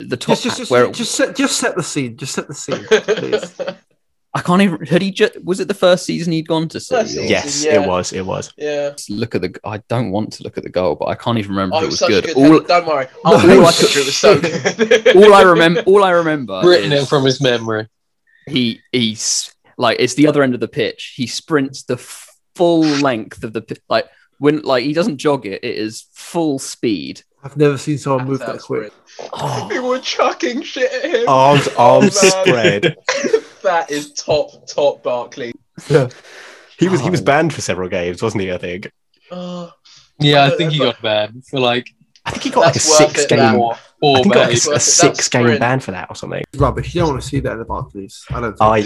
[0.00, 2.16] The top Just, just, just, where just set, just set the scene.
[2.16, 3.60] Just set the scene, please.
[4.34, 4.84] I can't even.
[4.86, 7.02] Had he just was it the first season he'd gone to First City?
[7.02, 7.28] or- season.
[7.28, 7.82] Yes, Yeah.
[7.82, 8.12] it was.
[8.12, 8.52] It was.
[8.58, 8.94] yeah.
[9.08, 9.58] Look at the.
[9.64, 11.84] I don't want to look at the goal, but I can't even remember Oh, if
[11.84, 12.24] it it was was good.
[12.26, 12.60] good all.
[12.60, 13.06] Don't worry.
[13.24, 15.16] I'll No, all all I I could- it was so good.
[15.16, 17.88] all I remember, all I remember, written is it from his memory.
[18.46, 21.14] he he's like it's the other end of the pitch.
[21.16, 21.96] He sprints the
[22.54, 24.06] full length of the pi- like
[24.38, 25.64] when like he doesn't jog it.
[25.64, 27.22] It is full speed.
[27.42, 28.92] I've never seen someone move that That's quick.
[29.32, 31.28] Oh, People were chucking shit at him.
[31.28, 32.96] Arms, Oh, arms spread.
[33.68, 35.52] That is top, top Barkley.
[36.78, 37.24] He was he was Oh.
[37.24, 38.52] banned for several games, wasn't he?
[38.52, 38.90] I think.
[39.30, 39.70] Oh,
[40.20, 41.88] Yeah, I think he got banned for like
[42.24, 43.38] I think he got like a six game.
[43.38, 43.78] that.
[44.00, 45.60] four, I think got like a, a six game sprint.
[45.60, 46.44] ban for that or something.
[46.56, 46.94] Rubbish.
[46.94, 48.24] You don't want to see that in the Barclays.
[48.30, 48.56] I don't.
[48.58, 48.60] Think.
[48.60, 48.78] I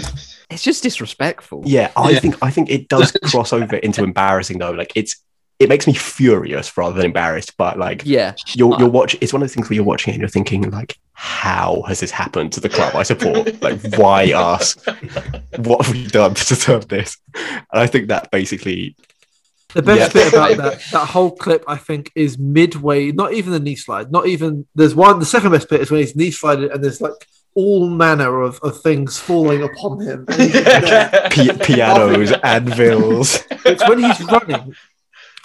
[0.49, 1.63] it's just disrespectful.
[1.65, 2.19] yeah, I Yeah.
[2.19, 4.71] think I think it does cross over into embarrassing though.
[4.71, 5.21] Like it's
[5.59, 7.55] it makes me furious rather than embarrassed.
[7.57, 8.35] But like yeah.
[8.55, 8.79] you're uh.
[8.79, 10.97] you're watching, it's one of those things where you're watching it and you're thinking like,
[11.13, 13.61] how has this happened to the club I support?
[13.61, 14.75] like, why us?
[15.57, 17.17] What have we done to deserve this?
[17.35, 18.95] And I think that basically,
[19.73, 20.23] The best Yeah.
[20.23, 23.11] bit about that that whole clip, I think, is midway.
[23.11, 24.11] Not even the knee slide.
[24.11, 24.65] Not even.
[24.75, 25.19] There's one.
[25.19, 27.13] The second best bit is when he's knee slided and there's like
[27.55, 30.25] all manner of, of things falling upon him.
[30.27, 33.43] And he's just pianos, anvils.
[33.65, 34.75] it's when he's running.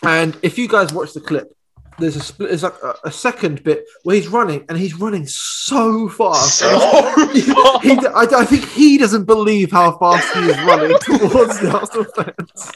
[0.02, 1.52] And if you guys watch the clip,
[1.98, 2.50] there's a split.
[2.50, 6.58] There's like a, a second bit where he's running and he's running so fast.
[6.58, 6.68] So
[7.32, 7.84] he, fast.
[7.84, 12.04] he- I, I think he doesn't believe how fast he is running towards the Arsenal
[12.14, 12.72] fans.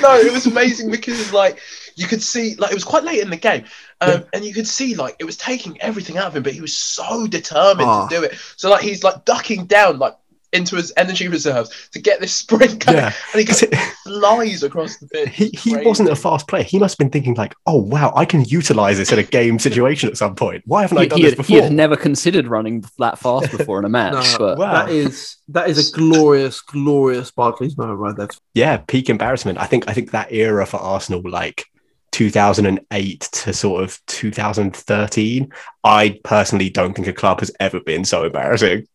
[0.00, 1.60] no, it was amazing because like
[1.96, 3.64] you could see like it was quite late in the game,
[4.00, 6.62] um, and you could see like it was taking everything out of him, but he
[6.62, 8.08] was so determined Ah.
[8.08, 8.32] to do it.
[8.56, 10.16] So like he's like ducking down like
[10.52, 13.12] into his energy reserves to get this sprint going, Yeah.
[13.32, 15.28] and he Because goes, it- flies across the pitch.
[15.34, 16.62] he, he wasn't a fast player.
[16.62, 19.58] He must have been thinking like, "Oh wow, I can utilize this in a game
[19.68, 20.62] situation at some point.
[20.66, 23.78] Why haven't I done he this had, he had never considered running that fast before
[23.78, 24.72] in a match, No, but Wow.
[24.86, 28.28] That is that is a glorious, glorious Barclays moment right there.
[28.54, 29.58] yeah, peak embarrassment.
[29.58, 31.66] I think I think that era for Arsenal, like
[32.12, 35.52] 2008 to sort of 2013,
[35.84, 38.86] I personally don't think a club has ever been so embarrassing.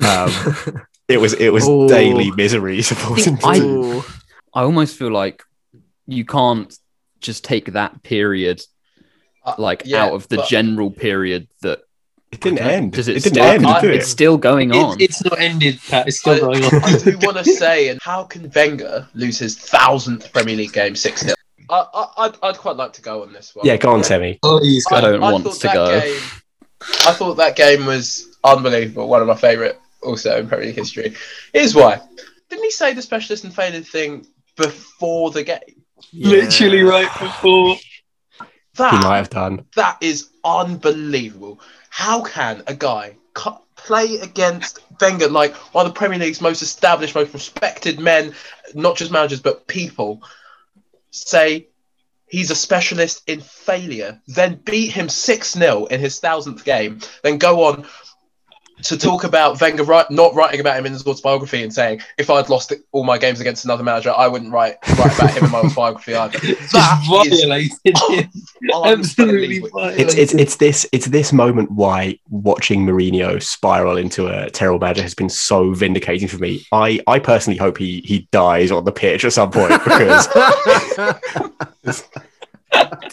[0.00, 0.30] Um,
[1.08, 1.88] it was it was Oh.
[1.88, 3.38] daily misery supporting.
[3.44, 4.02] I-
[4.54, 5.42] I almost feel like
[6.06, 6.76] you can't
[7.20, 8.60] just take that period
[9.44, 11.80] Uh, like yeah, out of the general period that
[12.30, 12.92] it didn't end.
[12.92, 15.00] Does it, it didn't still, end, I- it's still going on.
[15.00, 16.06] It, it's not ended, Pat.
[16.08, 16.74] It's still I, going on.
[16.84, 20.94] I do want to say, and how can Wenger lose his thousandth Premier League game
[20.96, 21.34] six 0
[21.70, 23.64] I, I, I'd, I'd quite like to go on this one.
[23.66, 24.38] Yeah, go on, Temi.
[24.42, 26.00] Please, I don't want thought to go.
[26.00, 26.20] Game,
[27.06, 29.08] I thought that game was unbelievable.
[29.08, 31.14] One of my favourite, also in Premier League history.
[31.52, 32.00] Here's why.
[32.50, 35.82] Didn't he say the specialist and failed thing before the game?
[36.12, 37.76] Literally right before.
[38.76, 39.66] He might have done.
[39.76, 41.60] that is unbelievable.
[41.90, 46.62] How can a guy cu- play against Wenger, like one of the Premier League's most
[46.62, 48.34] established, most respected men,
[48.74, 50.22] not just managers but people,
[51.10, 51.66] say
[52.26, 57.36] he's a specialist in failure, then beat him 6 0 in his thousandth game, then
[57.38, 57.86] go on
[58.82, 62.30] to talk about Wenger write, not writing about him in his autobiography and saying, if
[62.30, 65.50] I'd lost all my games against another manager, I wouldn't write, write about him in
[65.50, 66.38] my autobiography either.
[66.38, 68.30] That Just is violated.
[68.72, 70.00] Oh, Absolutely violated.
[70.00, 75.02] It's it's it's this it's this moment why watching Mourinho spiral into a terrible manager
[75.02, 76.64] has been so vindicating for me.
[76.70, 80.28] I I personally hope he he dies on the pitch at some point because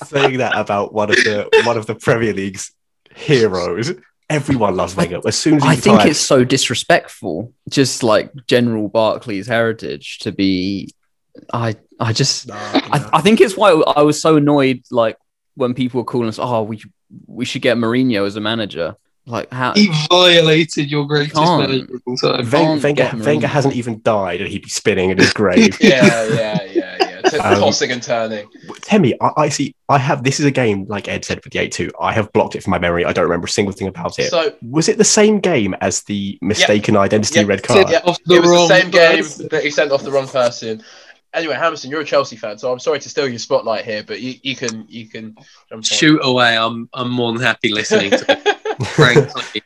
[0.06, 2.72] saying that about one of the one of the Premier League's
[3.16, 3.92] heroes,
[4.30, 5.22] everyone loves Wenger.
[5.26, 10.20] As soon as he I think retired- it's so disrespectful, just like general Barclays heritage
[10.20, 10.94] to be.
[11.54, 15.18] I I just I, I think it's why I was so annoyed like
[15.56, 16.82] when people were calling us, oh, we
[17.28, 18.96] we should get Mourinho as a manager.
[19.26, 21.62] Like how He violated your greatest Can't.
[21.70, 22.50] manager of all time.
[22.50, 23.12] Wen- Wenger.
[23.24, 25.78] Wenger hasn't even died, and he'd be spinning in his grave.
[25.82, 27.22] yeah, yeah, yeah, yeah.
[27.30, 28.48] T- Um, tossing and turning.
[28.82, 29.76] Temi, I, I see.
[29.88, 30.24] I have.
[30.24, 31.92] This is a game, like Ed said with the eight two.
[32.00, 33.06] I have blocked it from my memory.
[33.06, 34.30] I don't remember a single thing about it.
[34.30, 37.48] So was it the same game as the mistaken identity Yep.
[37.48, 37.90] red card?
[37.90, 39.48] yeah, Off the it was the wrong same game person.
[39.52, 40.84] that he sent off the wrong person.
[41.34, 44.20] Anyway, Hamilton, you're a Chelsea fan, so I'm sorry to steal your spotlight here, but
[44.20, 45.36] you, you can you can
[45.70, 45.82] jump on.
[45.84, 46.58] Shoot away.
[46.58, 48.86] I'm I'm more than happy listening to it.
[48.88, 49.62] Frankly,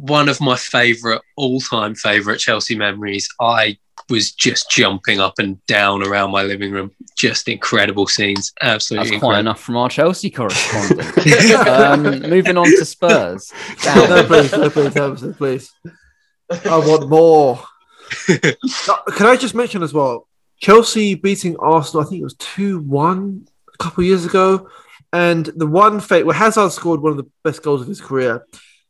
[0.00, 3.28] one of my favourite, all-time favourite Chelsea memories.
[3.40, 6.92] I was just jumping up and down around my living room.
[7.16, 8.52] Just incredible scenes.
[8.62, 11.58] Absolutely that's quite enough from our Chelsea correspondent.
[11.68, 13.52] um, moving on to Spurs.
[13.84, 15.72] no, please, no, please, Hammerson, please.
[16.50, 17.62] I want more.
[18.26, 20.28] Can I just mention as well?
[20.60, 24.68] Chelsea beating Arsenal, I think it was 2 1 a couple of years ago.
[25.12, 28.44] And the one fate where Hazard scored one of the best goals of his career.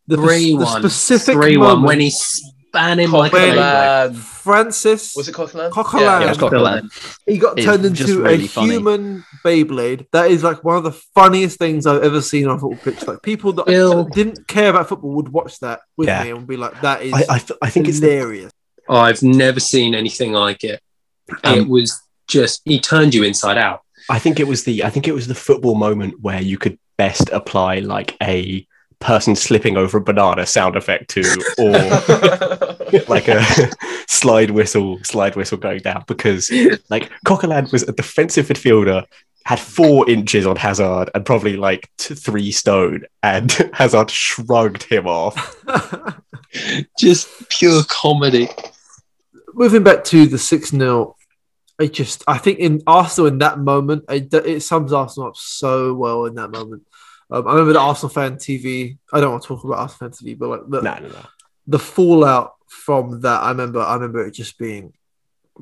[0.08, 0.82] The, Three the one.
[0.82, 4.14] specific Three moment one when he span him like a Beyblade.
[4.16, 5.70] Francis Was it Coquelin?
[5.70, 6.00] Coquelin.
[6.00, 7.18] Yeah, Yeah, Coquelin.
[7.26, 8.70] he got turned just into really a funny.
[8.72, 10.06] human Beyblade.
[10.12, 13.06] That is like one of the funniest things I've ever seen on a football pitch.
[13.06, 14.04] Like people that Bill.
[14.04, 16.24] didn't care about football would watch that with Yeah.
[16.24, 18.52] me and be like, "That is I, I, th- I think it's the, hilarious."
[18.88, 20.80] I've never seen anything like it.
[21.28, 23.82] it Um, was just he turned you inside out.
[24.08, 26.78] I think it was the I think it was the football moment where you could
[26.96, 28.66] best apply like a
[29.00, 31.22] person slipping over a banana sound effect to
[31.58, 31.70] or
[33.08, 33.44] like a
[34.08, 36.50] slide whistle slide whistle going down because
[36.90, 39.04] like Coquelin was a defensive midfielder
[39.44, 45.06] had four inches on Hazard and probably like t- three stone and Hazard shrugged him
[45.06, 45.56] off
[46.98, 48.48] Just pure comedy.
[49.54, 51.14] Moving back to the six 0
[51.80, 55.94] it just I think in Arsenal in that moment it, it sums Arsenal up so
[55.94, 56.84] well in that moment.
[57.30, 58.96] Um, I remember the Arsenal fan TV.
[59.12, 61.26] I don't want to talk about Arsenal fan TV, but like the, no no no
[61.66, 63.80] the fallout from that, I remember.
[63.80, 64.92] I remember it just being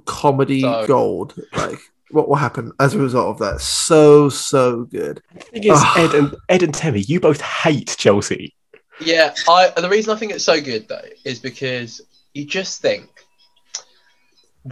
[0.05, 1.35] comedy So- gold.
[1.57, 1.79] Like
[2.13, 3.61] what will happen as a result of that?
[3.61, 5.21] So so good.
[5.35, 5.95] the thing is Ah.
[5.99, 8.55] Ed and Ed and Temi you both hate Chelsea
[9.01, 12.01] Yeah, I the reason I think it's so good though is because
[12.33, 13.09] you just think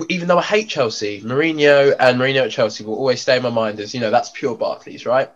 [0.08, 3.50] even though I hate Chelsea, Mourinho and Mourinho at Chelsea will always stay in my
[3.50, 5.30] mind as you know that's pure Barclays, right?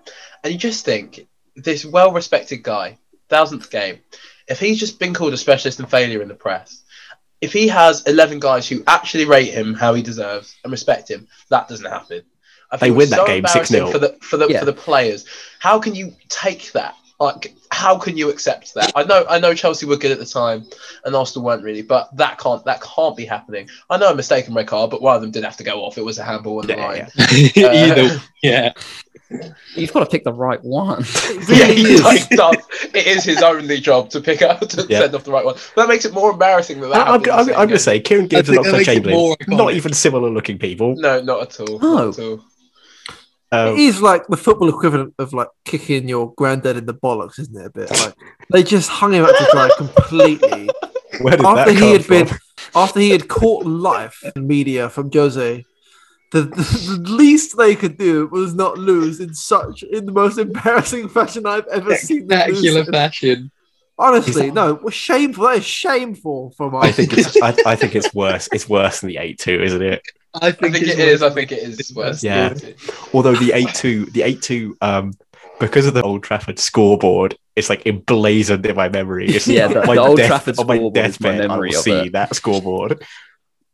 [0.45, 1.27] And you just think
[1.63, 3.99] this well-respected guy, thousandth game,
[4.47, 6.83] if he's just been called a specialist in failure in the press,
[7.41, 11.29] if he has eleven guys who actually rate him how he deserves and respect him,
[11.51, 12.23] that doesn't happen.
[12.71, 13.93] I They win that so game 6-0.
[13.93, 14.59] for the for the Yeah.
[14.61, 15.25] for the players.
[15.59, 16.95] How can you take that?
[17.21, 18.93] Like, how can you accept that?
[18.95, 20.65] I know, I know Chelsea were good at the time,
[21.05, 23.69] and Arsenal weren't really, but that can't that can't be happening.
[23.91, 25.99] I know a mistaken red card, but one of them did have to go off.
[25.99, 27.09] It was a handball on the Yeah, line.
[27.55, 27.67] yeah.
[27.67, 28.73] Uh, Either, yeah.
[29.75, 31.05] You've got to pick the right one.
[31.49, 32.57] yeah, he like, does.
[32.95, 35.01] It is his only job to pick up to Yeah.
[35.01, 35.57] send off the right one.
[35.77, 37.07] That makes it more embarrassing than that.
[37.09, 38.95] I'm, I'm, I'm, going to say Kieran Gibbs I and think that Oxlade makes it
[38.95, 40.95] Chamberlain, not even similar looking people.
[40.97, 41.79] No, not at all.
[41.79, 41.95] No.
[42.07, 42.45] Not at all.
[43.51, 47.39] Um, it is like the football equivalent of like kicking your granddad in the bollocks,
[47.39, 47.67] isn't it?
[47.67, 48.15] A bit like
[48.53, 50.69] they just hung him out to dry completely
[51.21, 52.39] where did after that he come had been
[52.75, 55.65] after he had caught life in media from Jose.
[56.31, 60.39] The, the, the least they could do was not lose in such in the most
[60.39, 62.27] embarrassing fashion I've ever seen.
[62.27, 62.93] them lose Spectacular in.
[62.93, 63.51] fashion.
[64.01, 65.45] Honestly, no, it was shameful.
[65.47, 66.85] That is shameful from us.
[66.85, 68.49] I think it's I, I think it's worse.
[68.53, 70.03] It's worse than the eight two, isn't it?
[70.35, 71.23] I I think, think it's it is.
[71.23, 72.23] I think it is worse.
[72.23, 72.55] Yeah.
[73.13, 75.15] Although the eight two, the eight two, um,
[75.59, 79.27] because of the Old Trafford scoreboard, it's like emblazoned in my memory.
[79.31, 81.49] It's Yeah, the- my the Old death- Trafford on my scoreboard is my deathbed, I
[81.49, 82.13] memory will of see it.
[82.13, 83.03] that scoreboard.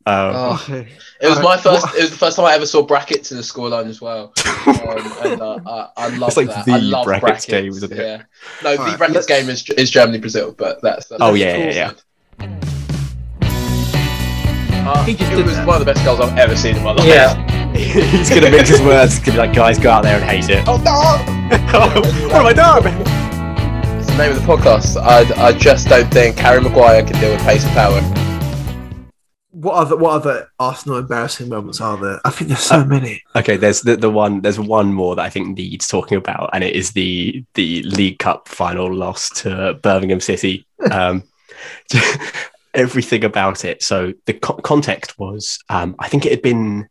[0.07, 0.65] Um, Oh,
[1.21, 1.83] it was my first.
[1.85, 4.33] what- It was the first time I ever saw brackets in the scoreline as well.
[4.65, 6.65] Um, and uh, I, I love It's like that.
[6.65, 7.97] the I love brackets brackets, game, isn't it?
[7.97, 8.23] Yeah.
[8.63, 11.07] No, the Alright, brackets let's- game is is Germany Brazil, but that's.
[11.07, 11.93] that's Oh, yeah, yeah,
[12.39, 12.49] yeah.
[14.87, 15.67] Uh, He just it did was that.
[15.67, 17.05] one of the best goals I've ever seen in my life.
[17.07, 17.35] Yeah.
[17.75, 19.17] he's gonna mix his words.
[19.17, 20.63] He's gonna be like, guys, go out there and hate it.
[20.67, 21.21] Oh no!
[22.29, 22.87] what have I done?
[23.99, 24.97] It's the name of the podcast.
[25.01, 27.99] I, I just don't think Harry Maguire can deal with pace and power.
[29.65, 32.21] What other what other Arsenal embarrassing moments are there?
[32.23, 33.23] I think there's so many.
[33.35, 34.41] Okay, there's the, the one.
[34.41, 38.19] There's one more that I think needs talking about, and it is the the League
[38.19, 40.67] Cup final loss to Birmingham City.
[40.91, 41.23] Um,
[42.75, 43.81] everything about it.
[43.81, 46.87] So the co- context was, um, I think it had been.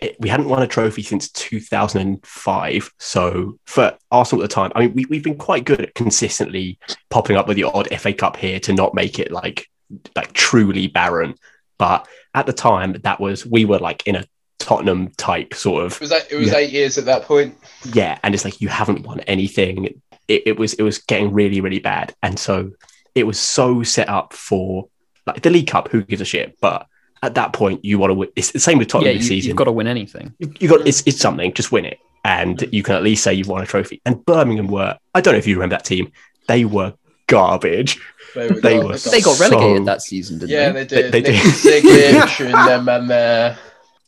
[0.00, 2.94] It, we hadn't won a trophy since 2005.
[2.98, 6.78] So for Arsenal at the time, I mean, we, we've been quite good at consistently
[7.10, 9.68] popping up with the odd FA Cup here to not make it like
[10.16, 11.34] like truly barren.
[11.78, 14.24] But at the time, that was we were like in a
[14.58, 16.56] Tottenham type sort of It was eight, it was Yeah.
[16.58, 17.56] eight years at that point.
[17.94, 20.00] yeah and it's like you haven't won anything.
[20.26, 22.14] It, it was it was getting really really bad.
[22.22, 22.72] And so
[23.14, 24.88] it was so set up for
[25.26, 26.56] like the league cup who gives a shit?
[26.60, 26.86] But
[27.22, 29.28] at that point you want to win it's the same with yeah, Tottenham you, this
[29.28, 30.34] season you've got to win anything.
[30.38, 31.98] you, you got it's, it's something just win it.
[32.24, 34.02] And you can at least say you've won a trophy.
[34.04, 36.10] And Birmingham were I don't know if you remember that team
[36.48, 36.94] they were
[37.28, 38.00] garbage
[38.34, 39.38] They, were They were they're They gone.
[39.38, 40.80] got relegated So- that season, didn't Yeah, they?
[40.80, 41.12] Yeah, they did.
[41.12, 41.40] They- they did.
[41.42, 43.58] Zigic and them and there.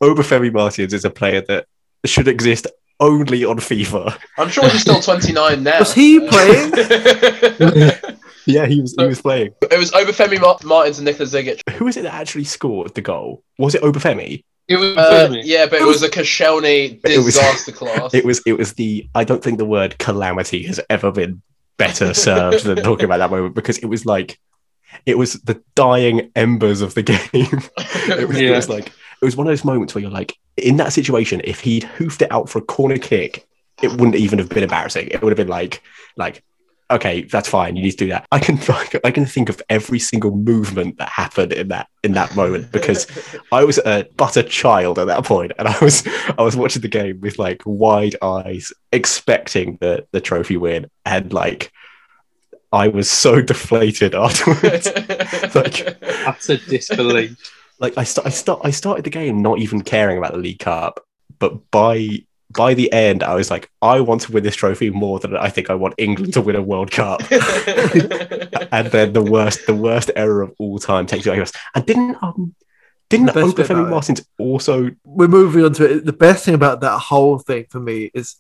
[0.02, 1.66] Obafemi Martins is a player that
[2.06, 2.66] should exist
[3.00, 5.78] only on FIFA I'm sure he's still 29 now.
[5.78, 6.72] Was he playing?
[8.46, 11.60] yeah he was he was playing It was Obafemi Mar- Martins and Nikola Zigic.
[11.72, 15.66] who was it that actually scored the goal was it Obafemi It was Uh, yeah,
[15.66, 18.14] but it was a Koscielny It was- disaster class.
[18.14, 21.42] It was it was the I don't think the word calamity has ever been
[21.80, 24.38] better served than talking about that moment because it was like
[25.06, 27.18] it was the dying embers of the game.
[27.28, 30.76] it, was, it was like it was one of those moments where you're like in
[30.76, 33.46] that situation if he'd hoofed it out for a corner kick
[33.82, 35.08] it wouldn't even have been embarrassing.
[35.08, 35.82] It would have been like
[36.16, 36.42] like
[36.90, 38.26] okay that's fine you need to do that.
[38.32, 38.58] I can
[39.04, 43.06] I can think of every single movement that happened in that in that moment because
[43.52, 46.06] I was a but a child at that point, and I was
[46.38, 51.32] I was watching the game with like wide eyes, expecting the the trophy win, and
[51.32, 51.72] like
[52.72, 54.86] I was so deflated afterwards.
[55.54, 57.36] like Utter disbelief.
[57.78, 60.58] like I st- I start I started the game not even caring about the League
[60.60, 61.00] Cup,
[61.38, 65.18] but by by the end I was like I want to win this trophy more
[65.20, 67.20] than I think I want England to win a World Cup.
[67.30, 71.52] and then the worst the worst error of all time takes you out.
[71.74, 72.54] And didn't um
[73.08, 76.04] didn't The best bit Obafemi about it- Martins also We're moving on to it.
[76.04, 78.36] The best thing about that whole thing for me is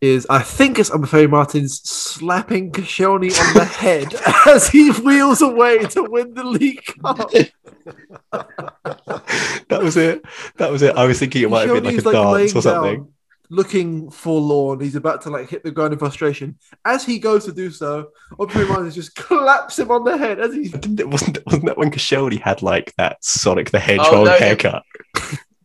[0.00, 4.14] is I think it's Obafemi Martins slapping Koscielny on the head
[4.46, 7.30] as he wheels away to win the League Cup.
[8.30, 10.22] that was it.
[10.56, 10.94] That was it.
[10.96, 12.96] I was thinking it might have been like a Koscielny's, dance or something.
[12.96, 13.13] down,
[13.50, 14.80] looking forlorn.
[14.80, 16.58] He's about to like hit the ground in frustration.
[16.84, 20.54] As he goes to do so, Obafemi Martins just claps him on the head as
[20.54, 24.34] he's Didn't it wasn't wasn't that when Koscielny had like that Sonic the Hedgehog no,
[24.34, 24.82] it- haircut?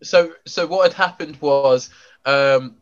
[0.04, 1.90] so so what had happened was
[2.26, 2.76] um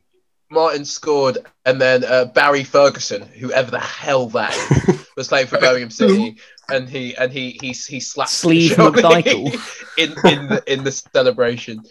[0.49, 4.55] Martin scored, and then uh, Barry Ferguson, whoever the hell that
[4.87, 6.37] is, was playing for Birmingham City,
[6.69, 9.87] and he and he he he slapped Sleeve Shelby McDykel.
[9.97, 11.81] in in the in the celebration.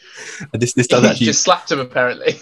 [0.52, 2.34] And this this does He actually just slapped him apparently.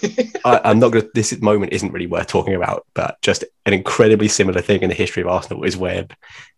[0.43, 1.05] I, I'm not gonna.
[1.13, 4.95] This moment isn't really worth talking about, but just an incredibly similar thing in the
[4.95, 6.07] history of Arsenal is when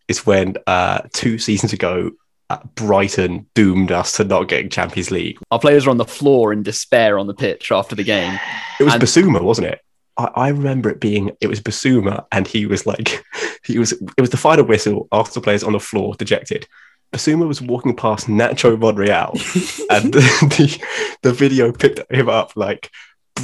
[0.07, 2.11] is when uh, two seasons ago,
[2.49, 5.37] uh, Brighton doomed us to not getting Champions League.
[5.51, 8.39] Our players were on the floor in despair on the pitch after the game.
[8.79, 9.81] It was And- Bissouma, wasn't it?
[10.17, 13.23] I, I remember it being it was Bissouma, and he was like,
[13.65, 13.91] he was.
[13.93, 15.07] It was the final whistle.
[15.11, 16.67] Arsenal players on the floor, dejected.
[17.13, 19.31] Bissouma was walking past Nacho Monreal,
[19.89, 20.19] and the,
[20.57, 20.83] the
[21.23, 22.89] the video picked him up like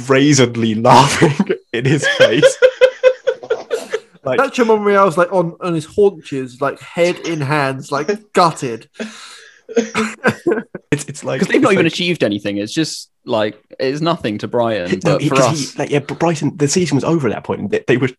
[0.06, 2.56] brazenly laughing in his face.
[4.24, 8.88] like Nacho Monreal's like on, on his haunches, like head in hands, like gutted.
[9.68, 12.58] it's, it's like Because they've not it's even achieved anything.
[12.58, 15.00] It's just like it's nothing to Brighton.
[15.04, 17.28] No, But he- for 'cause us, he- like, yeah, but Brighton, the season was over
[17.28, 17.70] at that point.
[17.70, 18.10] They, they were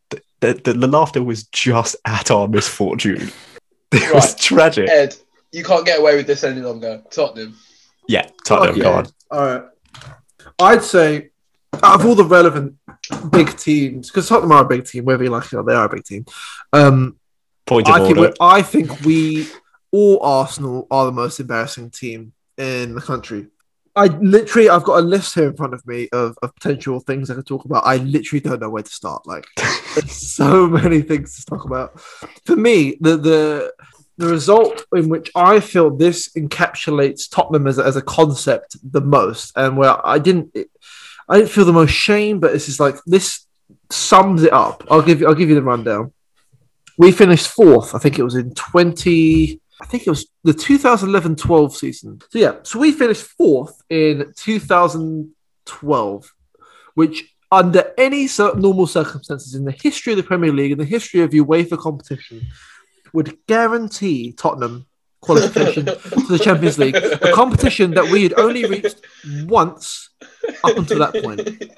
[0.41, 3.31] the, the, the laughter was just at our misfortune.
[3.91, 4.89] It was tragic.
[4.89, 5.15] Ed,
[5.53, 7.01] you can't get away with this any longer.
[7.11, 7.55] Tottenham.
[8.09, 8.81] Yeah, Tottenham, Okay.
[8.81, 9.05] go on.
[9.31, 9.63] All right.
[10.59, 11.29] I'd say
[11.81, 12.75] out of all the relevant
[13.29, 15.73] big teams, because Tottenham are a big team, whether you like it or not, they
[15.75, 16.25] are a big team.
[16.73, 17.17] Um,
[17.65, 18.21] Point of I order.
[18.21, 19.47] we- I think we
[19.91, 23.47] all Arsenal are the most embarrassing team in the country.
[23.95, 27.29] I literally, I've got a list here in front of me of, of potential things
[27.29, 27.85] I could talk about.
[27.85, 29.25] I literally don't know where to start.
[29.25, 29.45] Like,
[29.95, 31.99] there's so many things to talk about.
[32.45, 33.73] For me, the the
[34.17, 39.53] the result in which I feel this encapsulates Tottenham as as a concept the most,
[39.55, 40.55] and where I didn't,
[41.29, 43.45] I didn't feel the most shame, but this is like this
[43.89, 44.83] sums it up.
[44.91, 46.11] I'll give you, I'll give you the rundown.
[46.97, 47.95] We finished fourth.
[47.95, 49.61] I think it was in twenty.
[49.81, 52.21] I think it was the 2011-12 season.
[52.29, 56.33] So yeah, so we finished fourth in 2012,
[56.93, 61.21] which under any normal circumstances in the history of the Premier League, in the history
[61.21, 62.41] of UEFA competition,
[63.13, 64.85] would guarantee Tottenham
[65.21, 69.01] qualification to the Champions League, a competition that we had only reached
[69.45, 70.09] once
[70.63, 71.71] up until that point.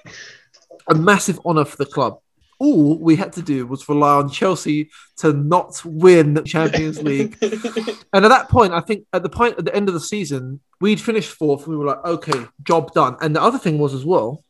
[0.90, 2.20] A massive honour for the club.
[2.60, 7.38] All we had to do was rely on Chelsea to not win the Champions League.
[8.14, 10.62] And at that point, I think at the point at the end of the season,
[10.80, 11.64] we'd finished fourth.
[11.64, 13.18] And we were like, okay, job done.
[13.22, 14.44] And the other thing was as well,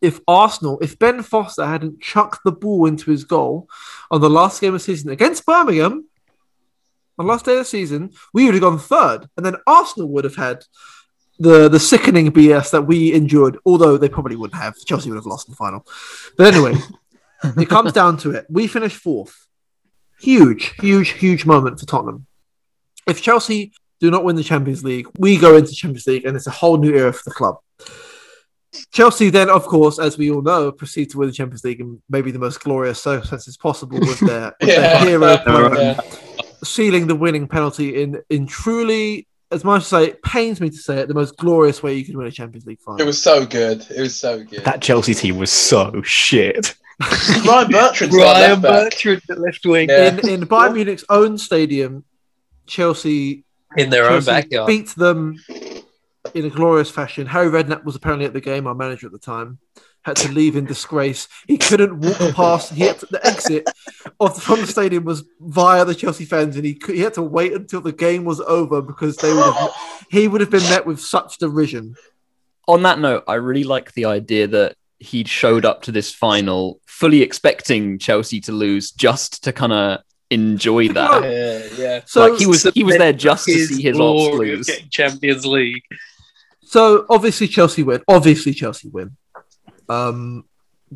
[0.00, 3.68] if Arsenal, if Ben Foster hadn't chucked the ball into his goal
[4.10, 6.06] on the last game of the season against Birmingham,
[7.18, 9.28] on the last day of the season, we would have gone third.
[9.36, 10.64] And then Arsenal would have had
[11.38, 14.76] the the sickening BS that we endured, although they probably wouldn't have.
[14.86, 15.86] Chelsea would have lost in the final.
[16.36, 16.74] But anyway,
[17.56, 18.46] it comes down to it.
[18.48, 19.46] We finish fourth.
[20.20, 22.26] Huge, huge, huge moment for Tottenham.
[23.06, 26.46] If Chelsea do not win the Champions League, we go into Champions League and it's
[26.46, 27.56] a whole new era for the club.
[28.92, 32.00] Chelsea then, of course, as we all know, proceed to win the Champions League in
[32.08, 36.00] maybe the most glorious circumstances possible with their, with their hero player Yeah.
[36.62, 40.76] sealing the winning penalty in in truly, as much as I, it pains me to
[40.76, 43.00] say it, the most glorious way you could win a Champions League final.
[43.00, 43.84] It was so good.
[43.90, 44.64] It was so good.
[44.64, 46.76] that Chelsea team was so shit.
[47.46, 48.12] Ryan Bertrand.
[48.12, 48.90] our Ryan left back.
[48.92, 50.08] Bertrand at left wing Yeah.
[50.18, 52.04] in in Bayern Munich's own stadium,
[52.66, 53.44] Chelsea,
[53.76, 54.66] in their own backyard.
[54.66, 55.36] beat them
[56.34, 57.26] in a glorious fashion.
[57.26, 59.58] Harry Redknapp was apparently at the game, our manager at the time.
[60.02, 61.28] Had to leave in disgrace.
[61.46, 62.72] He couldn't walk past.
[62.72, 63.64] He had to, the exit
[64.18, 67.12] of the, from the stadium was via the Chelsea fans, and he could, he had
[67.14, 69.70] to wait until the game was over because they would have
[70.10, 71.96] he would have been met with such derision.
[72.66, 76.80] on that note, I really like the idea that he showed up to this final
[76.86, 81.22] fully expecting Chelsea to lose, just to kind of enjoy that.
[81.22, 82.00] Yeah, yeah.
[82.04, 84.70] So like he was, he was there just to see his ops lose.
[84.90, 85.82] Champions League.
[86.62, 88.02] So obviously Chelsea win.
[88.06, 89.16] Obviously Chelsea win.
[89.88, 90.44] Um,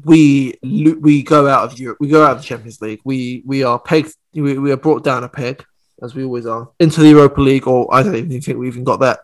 [0.05, 1.99] we we go out of Europe.
[1.99, 3.01] We go out of the Champions League.
[3.05, 4.15] We we are pegged.
[4.35, 5.65] We, we are brought down a peg,
[6.03, 7.67] as we always are, into the Europa League.
[7.67, 9.21] Or I don't even think we even got that.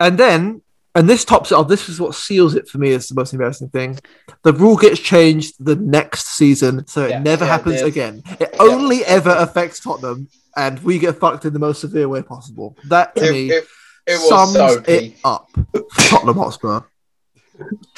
[0.00, 0.62] And then,
[0.96, 1.68] and this tops it off.
[1.68, 2.92] This is what seals it for me.
[2.94, 3.98] As the most embarrassing thing.
[4.42, 7.86] The rule gets changed the next season, so it Yeah, never yeah, happens did.
[7.86, 8.22] again.
[8.40, 12.76] It only ever affects Tottenham, and we get fucked in the most severe way possible.
[12.88, 13.64] That to It, me it,
[14.06, 15.48] it was sums so it up.
[16.08, 16.80] Tottenham Hotspur.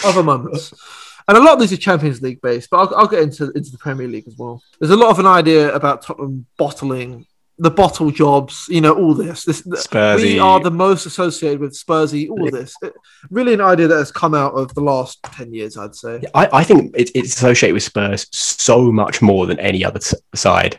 [0.05, 0.72] Other moments.
[1.28, 3.70] And a lot of these are Champions League based, but I'll, I'll get into, into
[3.70, 4.62] the Premier League as well.
[4.80, 7.26] There's a lot of an idea about Tottenham bottling
[7.59, 9.45] the bottle jobs, you know, all this.
[9.45, 10.17] this Spursy.
[10.23, 12.75] we are the most associated with Spursy, all of this.
[12.83, 12.95] It-
[13.31, 16.23] really an idea that has come out of the last 10 years, I'd say.
[16.35, 20.15] I, I think it, it's associated with Spurs so much more than any other s-
[20.35, 20.79] side.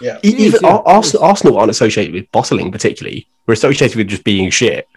[0.00, 0.18] Yeah.
[0.22, 0.94] It is, Even yeah, Ar- it is.
[1.14, 3.28] Arsenal, Arsenal aren't associated with bottling particularly.
[3.46, 4.88] We're associated with just being shit.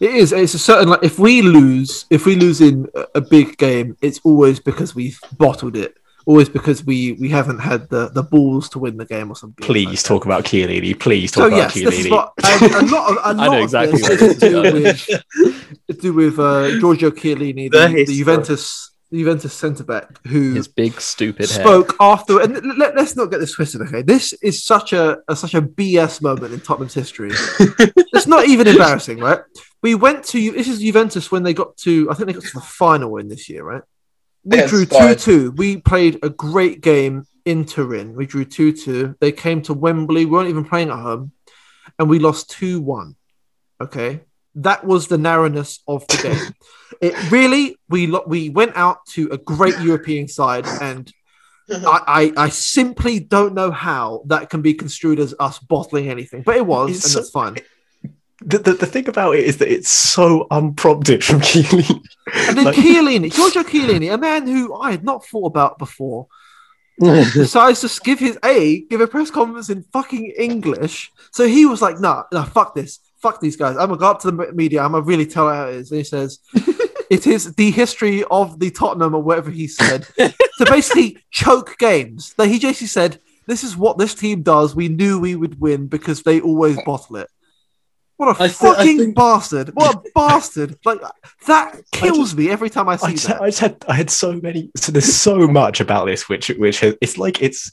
[0.00, 0.32] It is.
[0.32, 3.96] It's a certain like if we lose, if we lose in a- a big game,
[4.02, 5.96] it's always because we've bottled it.
[6.26, 9.64] Always because we we haven't had the the balls to win the game or something.
[9.64, 10.04] Please like that.
[10.04, 10.98] talk about Chiellini.
[10.98, 12.10] Please talk So about yes, this is Chiellini.
[12.10, 14.38] what a, a lot of a I lot I know of exactly this what is
[14.38, 15.06] to it do with
[15.88, 18.16] to do with uh, Giorgio Chiellini, The the, the.
[18.18, 21.60] Juventus the Juventus centre back who His big stupid head.
[21.60, 22.40] spoke after.
[22.40, 24.02] And let, us not get this twisted, okay?
[24.02, 27.30] This is such a, a such a BS moment in Tottenham's history.
[27.60, 29.40] it's not even embarrassing, right?
[29.82, 32.54] We went to this is Juventus when they got to I think they got to
[32.54, 33.82] the final in this year, right?
[34.44, 35.52] We drew 2 2.
[35.52, 38.14] We played a great game in Turin.
[38.14, 39.16] We drew 2 2.
[39.20, 40.24] They came to Wembley.
[40.24, 41.32] We weren't even playing at home.
[41.98, 43.16] And we lost 2 1.
[43.80, 44.20] Okay.
[44.56, 46.54] That was the narrowness of the game.
[47.00, 51.12] it really, we lo- we went out to a great European side, and
[51.68, 56.42] I, I, I simply don't know how that can be construed as us bottling anything,
[56.42, 57.56] but it was, It's and so- that's fine.
[58.46, 62.02] The, the, the thing about it is that it's so unprompted from Chiellini.
[62.48, 66.26] And then Like- Chiellini, Giorgio Chiellini, a man who I had not thought about before,
[67.00, 71.10] decides to give his a give a press conference in fucking English.
[71.32, 73.76] So he was like, "Nah, nah, fuck this, fuck these guys.
[73.76, 74.82] I'm gonna go up to the media.
[74.82, 76.38] I'm gonna really tell how it is." And he says,
[77.10, 82.34] "It is the history of the Tottenham or whatever he said to basically choke games."
[82.38, 84.76] That he basically said, "This is what this team does.
[84.76, 87.28] We knew we would win because they always bottle it."
[88.16, 89.70] What a I fucking think- bastard!
[89.74, 90.78] What a bastard!
[90.84, 91.00] Like
[91.46, 93.42] that kills me every time I see I just, that.
[93.42, 94.70] I just had I had so many.
[94.76, 97.72] So there's so much about this, which which has, it's like it's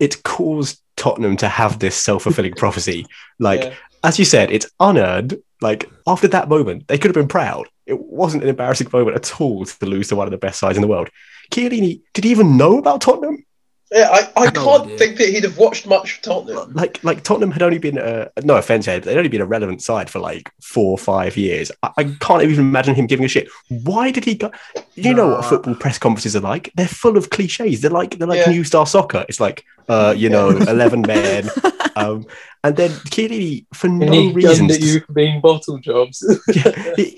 [0.00, 3.06] it's caused Tottenham to have this self fulfilling prophecy.
[3.38, 3.74] Like Yeah.
[4.02, 5.38] as you said, it's unearned.
[5.62, 7.66] Like after that moment, they could have been proud.
[7.86, 10.76] It wasn't an embarrassing moment at all to lose to one of the best sides
[10.76, 11.08] in the world.
[11.52, 13.44] Chiellini, did he even know about Tottenham?
[13.92, 14.98] Yeah, I, I No can't idea.
[14.98, 16.72] think that he'd have watched much of Tottenham.
[16.72, 19.80] Like like Tottenham had only been uh, no offense, Ed, they'd only been a relevant
[19.80, 21.70] side for like four or five years.
[21.84, 23.48] I, I can't even imagine him giving a shit.
[23.68, 24.50] Why did he go?
[24.96, 26.72] You know what football press conferences are like?
[26.74, 27.80] They're full of cliches.
[27.80, 28.50] They're like they're like Yeah.
[28.50, 29.24] new star soccer.
[29.28, 31.48] It's like uh, you know, eleven men.
[31.94, 32.26] Um,
[32.64, 36.24] and then Chiellini, for no Any gun reasons, that you being bottle jobs.
[36.48, 36.62] yeah,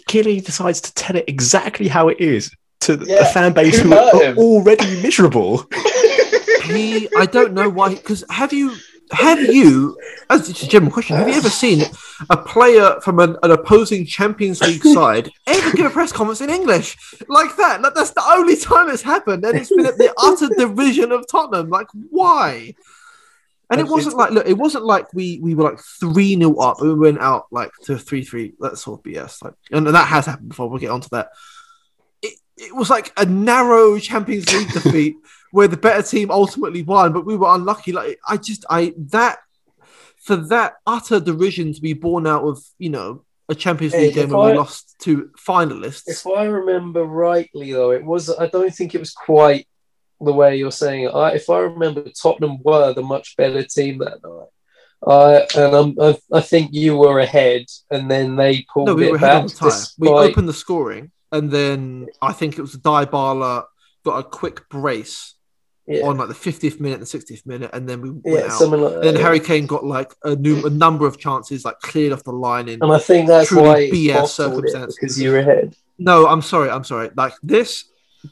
[0.07, 2.51] Chiellini decides to tell it exactly how it is
[2.81, 4.39] to Yeah, a fan base who who are him?
[4.39, 5.65] already miserable.
[6.69, 8.75] He i don't know why because have you
[9.11, 9.97] have you
[10.29, 11.83] as it's a general question have you ever seen
[12.31, 16.51] a player from an, an opposing champions league side ever give a press conference in
[16.51, 16.97] english?
[17.29, 20.49] Like that like, that's the only time it's happened and it's been at the utter
[20.55, 22.75] division of tottenham like why?
[23.71, 26.81] And it wasn't like look it wasn't like we we were like 3 nil up
[26.81, 30.49] we went out like to 3-3 that's sort of bs like and that has happened
[30.49, 31.31] before we'll get onto that
[32.59, 35.17] it, it was like a narrow champions league defeat
[35.51, 37.93] where the better team ultimately won, but we were unlucky.
[37.93, 39.39] Like I just I that
[40.19, 44.15] for that utter derision to be born out of you know a Champions Hey, League
[44.15, 46.03] game if when we lost to finalists.
[46.07, 48.31] If I remember rightly, though, it was.
[48.31, 49.67] I don't think it was quite
[50.21, 51.15] the way you're saying it.
[51.15, 54.49] I, if I remember, Tottenham were the much better team that night.
[55.07, 59.07] I and I'm, I, I think you were ahead, and then they pulled no, we
[59.07, 59.41] it were ahead back.
[59.43, 59.87] on the time.
[59.99, 63.65] We opened the scoring, and then I think it was Dybala
[64.05, 65.35] got a quick brace
[65.87, 68.61] yeah, on like the 50th minute and 60th minute, and then we went yeah, out.
[68.61, 69.23] like And then that.
[69.23, 72.69] Harry Kane got like a new a number of chances like cleared off the line
[72.69, 74.99] in and I think that's why BS circumstances.
[75.01, 75.75] because you were ahead.
[75.99, 76.71] No, I'm sorry.
[76.71, 77.11] I'm sorry.
[77.17, 77.87] Like this,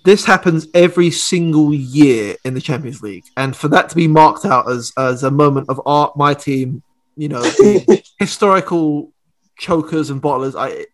[0.05, 4.44] this happens every single year in the Champions League, and for that to be marked
[4.44, 6.82] out as as a moment of art, my team,
[7.16, 7.42] you know,
[8.18, 9.12] historical
[9.59, 10.84] chokers and bottlers, I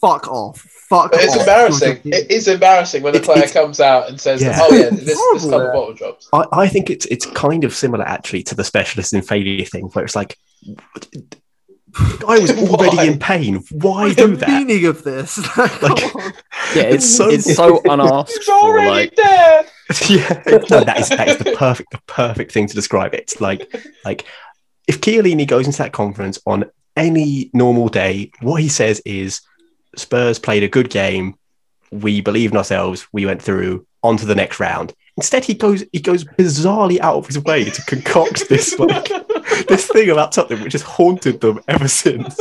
[0.00, 1.40] fuck off, fuck But it's off.
[1.40, 2.00] embarrassing.
[2.04, 4.58] It is embarrassing when the It- player comes out and says, Yeah.
[4.60, 5.50] "Oh yeah, this this Horrible.
[5.50, 9.14] couple bottle drops." I, I think it's it's kind of similar actually to the specialist
[9.14, 10.36] in failure thing, where it's like
[12.28, 13.04] I was already Why?
[13.04, 13.54] in pain.
[13.72, 14.48] Why What's do the that?
[14.48, 15.38] meaning of this?
[15.56, 16.00] Like, Like-
[16.74, 18.52] Yeah, it's It's so so- it's so unasked It's for.
[18.52, 19.64] already Like, there.
[20.08, 23.20] yeah, no, that is that is the perfect the perfect thing to describe it.
[23.20, 23.74] It's like
[24.04, 24.24] like
[24.86, 26.64] if Chiellini goes into that conference on
[26.96, 29.40] any normal day, what he says is
[29.96, 31.36] Spurs played a good game.
[31.90, 33.06] We believe in ourselves.
[33.12, 34.94] We went through on to the next round.
[35.16, 39.08] Instead, he goes he goes bizarrely out of his way to concoct this like
[39.66, 42.38] this thing about Tottenham, which has haunted them ever since.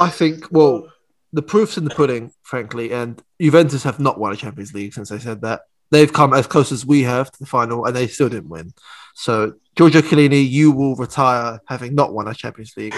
[0.00, 0.50] I think.
[0.50, 0.88] Well,
[1.32, 5.08] the proof's in the pudding, frankly, and Juventus have not won a Champions League since
[5.08, 5.62] they said that.
[5.90, 8.72] They've come as close as we have to the final, and they still didn't win.
[9.14, 12.94] So, Giorgio Chiellini, you will retire having not won a Champions League,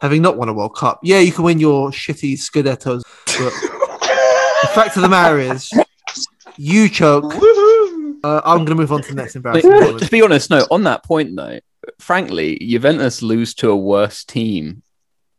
[0.00, 1.00] having not won a World Cup.
[1.02, 3.52] Yeah, you can win your shitty Scudettos, but
[4.62, 5.70] the fact of the matter is,
[6.56, 7.34] you choke.
[8.24, 10.02] Uh, I'm going to move on to the next embarrassing But moment.
[10.04, 10.66] to be honest, no.
[10.70, 11.60] On that point, though,
[12.00, 14.82] frankly, Juventus lose to a worse team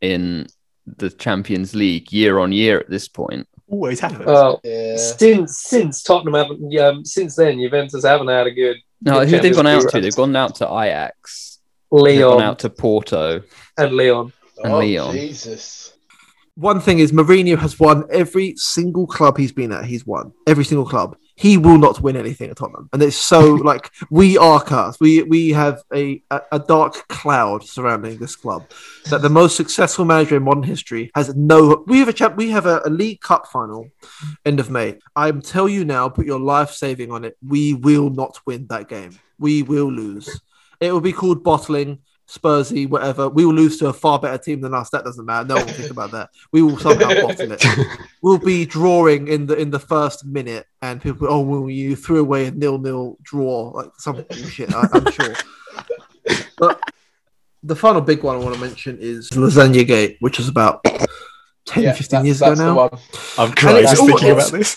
[0.00, 0.46] in
[0.86, 3.46] the Champions League year on year at this point.
[3.68, 4.24] Always happens.
[4.24, 4.96] Well, Yeah.
[4.96, 8.76] since since Tottenham haven't, um, since then Juventus haven't had a good.
[9.02, 10.00] No, good who they've Champions gone out to?
[10.00, 11.58] They've gone out to Ajax.
[11.92, 12.04] They've gone
[12.38, 13.42] Leon out to Porto.
[13.76, 14.32] and Leon.
[14.62, 15.14] And oh, Leon.
[15.14, 15.92] Jesus.
[16.58, 19.84] One thing is, Mourinho has won every single club he's been at.
[19.84, 21.16] He's won every single club.
[21.36, 24.98] He will not win anything at Tottenham, and it's so like we are cursed.
[25.00, 28.68] We we have a, a a dark cloud surrounding this club.
[29.08, 31.84] That the most successful manager in modern history has no.
[31.86, 32.34] We have a champ.
[32.34, 33.88] We have a, a League Cup final,
[34.44, 34.98] end of May.
[35.14, 37.36] I'm tell you now, put your life saving on it.
[37.40, 39.16] We will not win that game.
[39.38, 40.40] We will lose.
[40.80, 42.00] It will be called bottling.
[42.28, 43.28] Spursy, whatever.
[43.28, 44.90] We will lose to a far better team than us.
[44.90, 45.46] That doesn't matter.
[45.48, 46.28] No one will think about that.
[46.52, 47.64] We will somehow bottle it.
[48.22, 51.96] We'll be drawing in the in the first minute, and people, go, oh, well, you
[51.96, 54.74] threw away a nil nil draw, like some shit.
[54.74, 55.34] I, I'm sure.
[56.58, 56.80] But
[57.62, 61.82] the final big one I want to mention is Lasagna Gate, which was about 10,
[61.82, 62.74] Yeah, 15 that- years ago that's the now.
[62.76, 62.90] one.
[63.38, 64.76] I'm it's crying just all- thinking about this.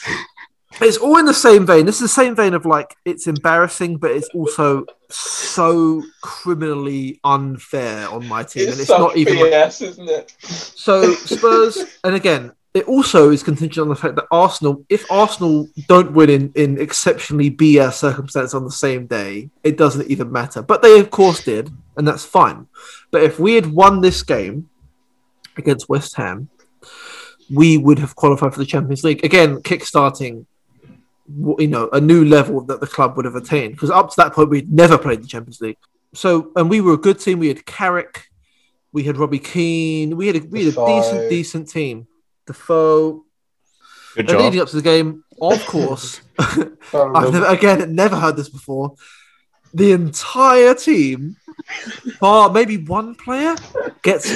[0.80, 1.86] It's all in the same vein.
[1.86, 8.08] This is the same vein of like it's embarrassing, but it's also so criminally unfair
[8.10, 9.36] on my team, It's, and it's not even.
[9.38, 10.36] like- BS, isn't it?
[10.42, 15.68] So Spurs, and again, it also is contingent on the fact that Arsenal, if Arsenal
[15.88, 20.62] don't win in, in exceptionally BS circumstances on the same day, it doesn't even matter.
[20.62, 22.68] But they, of course, did, and that's fine.
[23.12, 24.70] But if we had won this game
[25.58, 26.48] against West Ham,
[27.54, 30.46] we would have qualified for the Champions League again, kickstarting.
[31.40, 34.16] W- You know, a new level that the club would have attained because up to
[34.18, 35.78] that point we'd never played the Champions League.
[36.14, 37.40] So, and we were a good team.
[37.40, 38.28] We had Carrick,
[38.92, 42.08] we had Robbie Keane, we had a, we had a decent, decent team.
[42.48, 43.24] Defoe.
[44.16, 44.42] Good And job.
[44.42, 48.96] leading up to the game, of course, I've never, again never heard this before.
[49.74, 51.38] The entire team,
[52.20, 53.56] bar maybe one player,
[54.02, 54.30] gets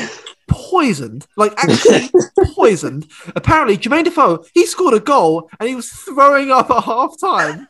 [0.48, 1.28] poisoned.
[1.36, 2.10] Like actually
[2.54, 3.08] poisoned.
[3.36, 7.68] Apparently, Jermaine Defoe he scored a goal and he was throwing up at half time.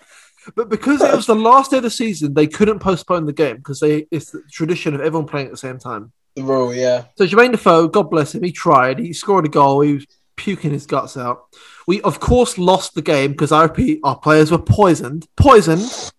[0.55, 3.57] But because it was the last day of the season, they couldn't postpone the game
[3.57, 6.11] because they it's the tradition of everyone playing at the same time.
[6.35, 7.05] The rule, yeah.
[7.17, 8.99] So Jermaine Defoe, God bless him, he tried.
[8.99, 9.81] He scored a goal.
[9.81, 11.45] He was puking his guts out.
[11.87, 15.27] We of course lost the game because I repeat, our players were poisoned.
[15.35, 16.13] Poisoned.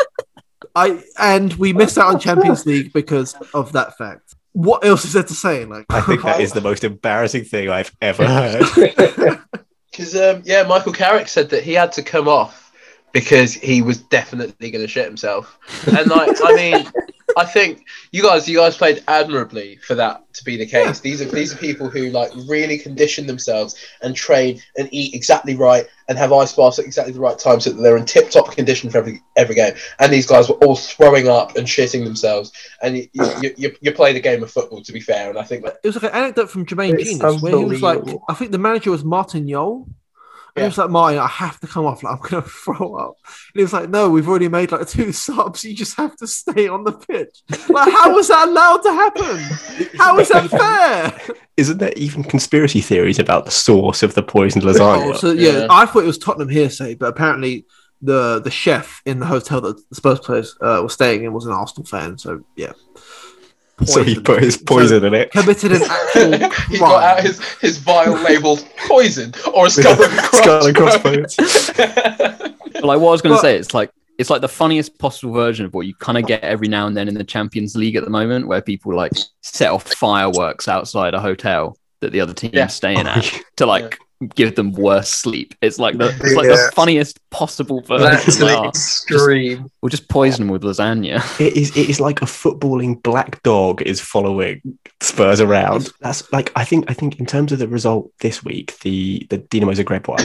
[0.74, 4.34] I and we missed out on Champions League because of that fact.
[4.52, 5.64] What else is there to say?
[5.64, 9.40] Like I think that is the most embarrassing thing I've ever heard.
[9.90, 12.72] Because um, yeah, Michael Carrick said that he had to come off
[13.10, 15.58] because he was definitely going to shit himself.
[15.88, 16.86] And like, I mean,
[17.38, 20.98] I think you guys, you guys played admirably for that to be the case.
[21.00, 25.54] These are these are people who like really condition themselves and train and eat exactly
[25.54, 28.30] right and have ice baths at exactly the right time so that they're in tip
[28.30, 29.74] top condition for every every game.
[30.00, 32.52] And these guys were all throwing up and shitting themselves.
[32.82, 35.30] And you you, you, you played a game of football to be fair.
[35.30, 37.82] And I think that it was like an anecdote from Jermaine Jenas where he was
[37.82, 38.02] like.
[38.28, 39.86] I think the manager was Martin Jol.
[40.58, 40.66] And Yeah.
[40.66, 42.02] he was like, Martin, I have to come off.
[42.02, 43.16] Like, I'm going to throw up.
[43.24, 45.64] And he was like, No, we've already made like two subs.
[45.64, 47.42] You just have to stay on the pitch.
[47.68, 49.88] Like, how was that allowed to happen?
[49.98, 50.50] How is that
[51.28, 51.34] fair?
[51.56, 55.14] Isn't there even conspiracy theories about the source of the poisoned lasagna?
[55.14, 55.66] Oh, so yeah, Yeah.
[55.70, 57.66] I thought it was Tottenham hearsay, but apparently
[58.00, 61.46] the the chef in the hotel that the Spurs players uh, were staying in was
[61.46, 62.16] an Arsenal fan.
[62.16, 62.72] So yeah,
[63.86, 65.30] so he put his So poison in it.
[65.30, 70.12] committed an actual he got out his his vial labeled poison or a skull and
[70.34, 71.36] Skull and crossbones.
[71.36, 75.32] But like what I was going to say, it's like it's like the funniest possible
[75.32, 77.94] version of what you kind of get every now and then in the Champions League
[77.96, 79.12] at the moment, where people like
[79.42, 82.66] set off fireworks outside a hotel that the other team Yeah.
[82.66, 83.98] staying at to like
[84.34, 85.54] give them worse sleep.
[85.62, 86.56] It's like the it's like Yeah.
[86.56, 88.48] the funniest possible That's version.
[88.48, 89.70] an Like, extreme.
[89.80, 91.22] We'll just poison them with lasagna.
[91.40, 94.60] It is it is like a footballing black dog is following
[95.00, 95.92] Spurs around.
[96.00, 99.38] That's like I think I think in terms of the result this week, the the
[99.38, 100.24] Dinamo Zagreb one,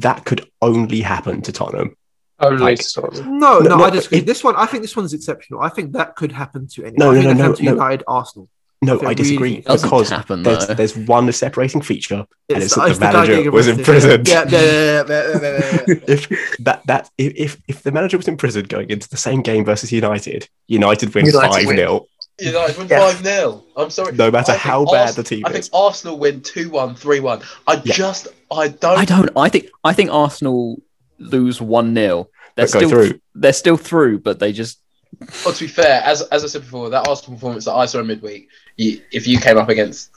[0.00, 1.96] that could only happen to Tottenham.
[2.40, 3.38] Only Like- Tottenham.
[3.38, 4.18] No, no, No, I disagree.
[4.18, 5.60] it- This one, I think this one's exceptional.
[5.62, 6.96] I think that could happen to anyone.
[6.98, 7.42] No, I no, think no, that no,
[7.84, 8.12] happened to no.
[8.18, 8.48] Arsenal.
[8.84, 12.74] No, I disagree really doesn't because happen, there's, there's one separating feature, and it's, It's,
[12.76, 13.78] that it's the the manager was arrested.
[13.80, 14.28] imprisoned.
[14.28, 15.94] Yeah, yeah, yeah, yeah, yeah, yeah, yeah, yeah.
[16.08, 19.42] if that that if, if if the manager was in prison going into the same
[19.42, 21.76] game versus United, United win United five win.
[21.76, 22.06] 0
[22.40, 22.98] United win Yeah.
[23.12, 23.62] 5 0.
[23.76, 24.12] I'm sorry.
[24.16, 25.66] No matter I think how bad Ars- the team I think.
[25.72, 27.42] Arsenal win 2 1, 3 1.
[27.68, 27.92] I Yeah.
[27.94, 28.98] just, I don't.
[28.98, 29.30] I don't.
[29.36, 29.66] I think.
[29.84, 30.82] I think Arsenal
[31.18, 33.20] lose one 0 They're still through.
[33.36, 34.80] They're still through, but they just
[35.44, 38.00] Well, to be fair, as, as I said before, that Arsenal performance that I saw
[38.00, 40.10] in midweek, you, if you came up against.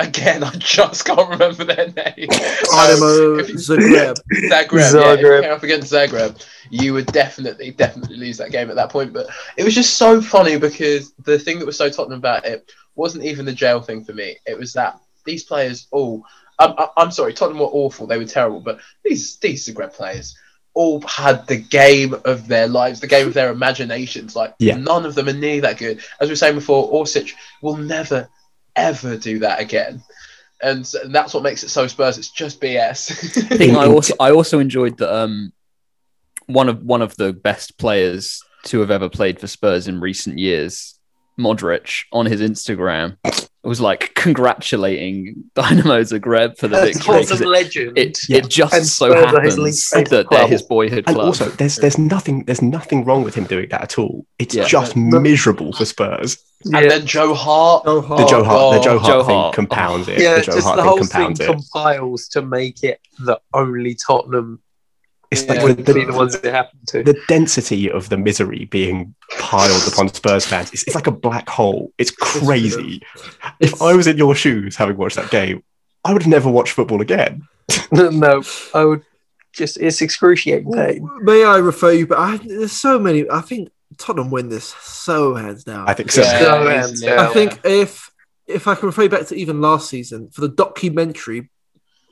[0.00, 2.28] Again, I just can't remember their name.
[2.28, 4.16] Dynamo if you- Zagreb.
[4.48, 4.60] Zagreb, yeah.
[4.62, 4.78] If you
[5.26, 5.42] Zagreb.
[5.42, 9.12] came up against Zagreb, you would definitely, definitely lose that game at that point.
[9.12, 9.26] But
[9.56, 13.24] it was just so funny because the thing that was so Tottenham about it wasn't
[13.24, 14.36] even the jail thing for me.
[14.46, 16.24] It was that these players all.
[16.60, 18.06] I'm, I'm- I'm sorry, Tottenham were awful.
[18.06, 20.36] They were terrible, but these these Zagreb players
[20.78, 24.36] all had the game of their lives, the game of their imaginations.
[24.36, 24.76] Like Yeah.
[24.76, 25.98] none of them are nearly that good.
[26.20, 28.28] As we were saying before, Orsic will never
[28.76, 30.00] ever do that again.
[30.62, 32.16] And, and that's what makes it so Spurs.
[32.16, 33.10] It's just BS.
[33.52, 35.52] I think I also I also enjoyed that um
[36.46, 40.38] one of one of the best players to have ever played for Spurs in recent
[40.38, 40.96] years,
[41.36, 43.16] Modric, on his Instagram
[43.64, 47.02] was like congratulating Dynamo Zagreb for the victory.
[47.02, 47.98] 'cause Tottenham It, legend.
[47.98, 48.38] it, Yeah.
[48.38, 50.50] it just And so Spurs are his least happens that they're club.
[50.50, 51.26] his boyhood And club.
[51.26, 54.24] also, there's there's nothing there's nothing wrong with him doing that at all.
[54.38, 54.64] It's Yeah.
[54.66, 55.18] just No.
[55.20, 56.38] miserable for Spurs.
[56.64, 57.84] and then Joe Hart.
[57.84, 58.28] Joe The Hart.
[58.30, 59.54] Joe Hart, the Joe Hart Joe thing Hart.
[59.54, 60.18] compounds it.
[60.20, 61.46] yeah, the Joe just Hart the whole thing compounds it.
[61.46, 64.60] compiles to make it the only Tottenham
[65.30, 65.52] It's Yeah.
[65.54, 67.02] like would the, the ones it happened to.
[67.02, 70.72] the density of the misery being piled upon Spurs fans.
[70.72, 71.92] It's, it's like a black hole.
[71.98, 73.02] It's crazy.
[73.60, 75.62] If I was in your shoes having watched that game,
[76.04, 77.42] I would never watch football again.
[77.92, 79.02] no, I would
[79.52, 81.08] just it's excruciating pain.
[81.20, 82.06] May I refer you?
[82.06, 83.28] But I, there's so many.
[83.28, 83.68] I think
[83.98, 85.88] Tottenham win this so hands down.
[85.88, 86.22] I think so.
[86.22, 87.28] Yeah, So hands yeah.
[87.28, 88.10] I think if
[88.46, 91.50] if I can refer you back to even last season for the documentary,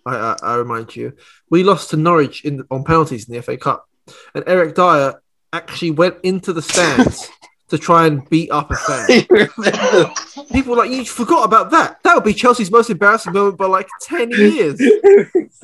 [0.07, 1.13] I, I, I remind you,
[1.51, 3.89] we lost to Norwich in on penalties in the FA Cup,
[4.35, 5.21] and Eric Dier
[5.53, 7.29] actually went into the stands
[7.69, 9.25] to try and beat up a fan.
[10.53, 12.01] People were like you forgot about that.
[12.05, 14.81] That would be Chelsea's most embarrassing moment by like ten years.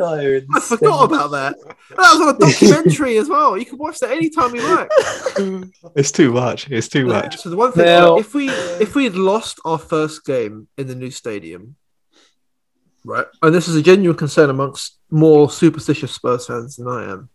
[0.55, 1.57] I forgot about that.
[1.91, 3.57] That was on a documentary as well.
[3.57, 4.91] You can watch that anytime you like.
[5.95, 6.69] It's too much.
[6.71, 7.37] It's too much.
[7.39, 10.89] So the one thing, Now- if we if we had lost our first game in
[10.89, 11.77] the new stadium,
[13.05, 17.29] right, and this is a genuine concern amongst more superstitious Spurs fans than I am,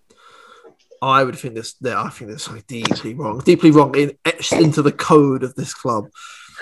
[1.01, 1.74] I would think this.
[1.76, 5.55] That I think this something deeply wrong, deeply wrong, in, etched into the code of
[5.55, 6.09] this club.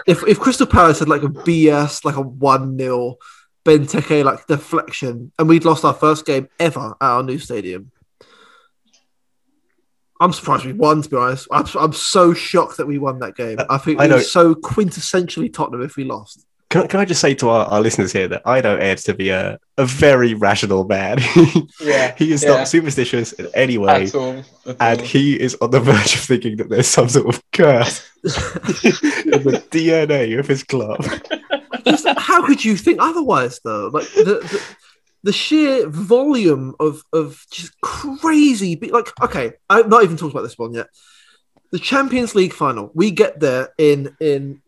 [0.07, 3.15] If if Crystal Palace had like a BS, like a one 0
[3.63, 7.91] Benteke like deflection, and we'd lost our first game ever at our new stadium.
[10.19, 11.01] I'm surprised we won.
[11.01, 13.57] To be honest, I'm, I'm so shocked that we won that game.
[13.69, 16.45] I think I it know- was so quintessentially Tottenham if we lost.
[16.75, 18.97] Can, I- can I just say to our, our listeners here that I know Ed
[18.99, 21.19] to be a, a very rational man.
[21.81, 22.49] Yeah, he is yeah.
[22.49, 24.03] not superstitious in any way.
[24.05, 24.37] At all.
[24.65, 25.05] At and all.
[25.05, 28.31] he is on the verge of thinking that there's some sort of curse in
[29.43, 31.03] the DNA of his club.
[31.85, 33.89] Just, how could you think otherwise, though?
[33.93, 34.61] Like the, the,
[35.23, 38.75] the sheer volume of of just crazy.
[38.75, 40.87] be- Like, okay, I've not even talked about this one yet.
[41.71, 42.89] The Champions League final.
[42.95, 44.61] We get there in in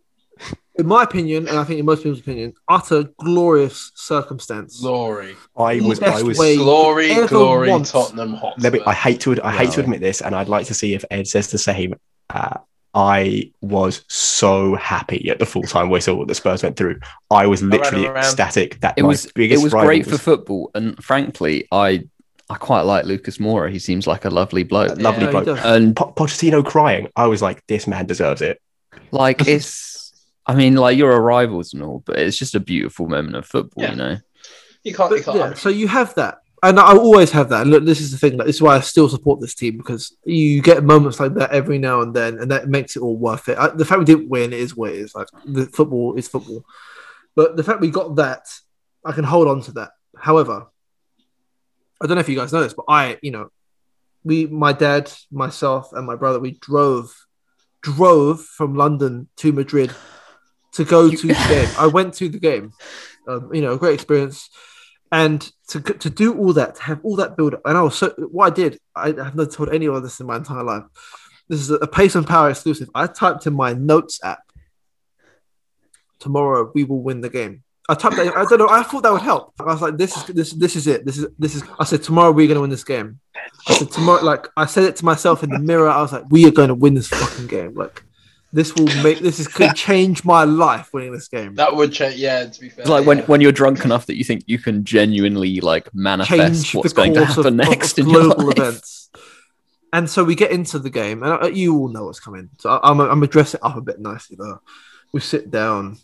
[0.78, 4.80] in my opinion, and I think in most people's opinion, utter glorious circumstance.
[4.80, 5.36] Glory.
[5.58, 6.38] I was, I was.
[6.38, 7.88] way- Glory, glory, want.
[7.88, 8.62] Tottenham Hotspur.
[8.64, 10.94] Let me, I hate to, I hate to admit this, and I'd like to see
[10.94, 11.96] if Ed says the same.
[12.30, 12.58] Uh,
[12.94, 17.00] I was so happy at the full time whistle that the Spurs went through.
[17.30, 18.18] I was literally around.
[18.18, 22.06] ecstatic that it my was it was rival great for football, and frankly, I
[22.50, 23.70] I quite like Lucas Moura.
[23.72, 24.92] He seems like a lovely bloke.
[24.98, 25.60] a lovely Yeah, bloke.
[25.64, 27.10] And Po- Pochettino crying.
[27.16, 28.60] I was like, this man deserves it.
[29.12, 29.97] like it's
[30.48, 33.46] I mean, like you're a rivals and all, but it's just a beautiful moment of
[33.46, 33.92] football, Yeah.
[33.92, 34.18] you know.
[34.84, 35.12] you can't.
[35.12, 37.64] You can't yeah, so you have that, and I always have that.
[37.64, 38.38] And look, this is the thing.
[38.38, 41.52] Like, this is why I still support this team because you get moments like that
[41.52, 43.58] every now and then, and that makes it all worth it.
[43.58, 45.14] I, the fact we didn't win is what it is.
[45.14, 46.64] Like the football is football,
[47.36, 48.48] but the fact we got that,
[49.04, 49.92] I can hold on to that.
[50.18, 50.68] However,
[52.02, 53.50] I don't know if you guys know this, but I, you know,
[54.24, 57.14] we, my dad, myself, and my brother, we drove,
[57.82, 59.92] drove from London to Madrid
[60.78, 61.70] to go to the game.
[61.78, 62.72] I went to the game.
[63.28, 64.50] Um, you know, a great experience
[65.12, 67.96] and to to do all that, to have all that build up, and I was
[67.98, 70.84] so what I did, I have not told anyone this in my entire life.
[71.48, 72.90] This is a Pace and Power exclusive.
[72.94, 74.40] I typed in my notes app.
[76.20, 77.64] Tomorrow we will win the game.
[77.88, 78.28] I typed that.
[78.28, 78.68] in- I don't know.
[78.70, 79.54] I thought that would help.
[79.60, 81.06] I was like, this is this this is it.
[81.06, 81.64] This is this is.
[81.80, 83.20] I said tomorrow we're going to win this game.
[83.70, 85.88] I said tomorrow, like I said it to myself in the mirror.
[85.88, 87.76] I was like, we are going to win this fucking game.
[87.76, 88.04] Like
[88.58, 91.54] this will make this is could change my life winning this game.
[91.54, 92.16] That would change.
[92.16, 92.82] Yeah, to be fair.
[92.82, 93.26] It's like when, yeah.
[93.26, 97.14] when you're drunk enough that you think you can genuinely like manifest change what's going
[97.14, 98.58] to course happen of, next of in your global life.
[98.58, 99.12] events.
[99.94, 102.50] And so we get into the game, and uh, you all know what's coming.
[102.58, 104.60] So I- I'm I'm gonna dress it up a bit nicely though.
[105.14, 106.00] We sit down.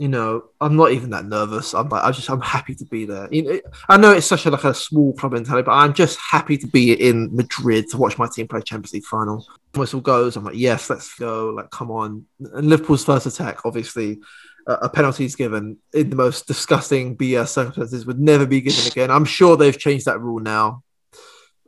[0.00, 1.74] You know, I'm not even that nervous.
[1.74, 3.28] I'm like, I just, I'm happy to be there.
[3.30, 6.18] You know, I know it's such a like a small club mentality, but I'm just
[6.18, 9.46] happy to be in Madrid to watch my team play Champions League final.
[9.74, 10.36] Whistle goes.
[10.36, 11.50] I'm like, yes, let's go.
[11.50, 12.24] Like, come on.
[12.54, 14.20] And Liverpool's first attack, obviously,
[14.66, 18.86] uh, a penalty is given in the most disgusting BS circumstances would never be given
[18.86, 19.10] again.
[19.10, 20.82] I'm sure they've changed that rule now.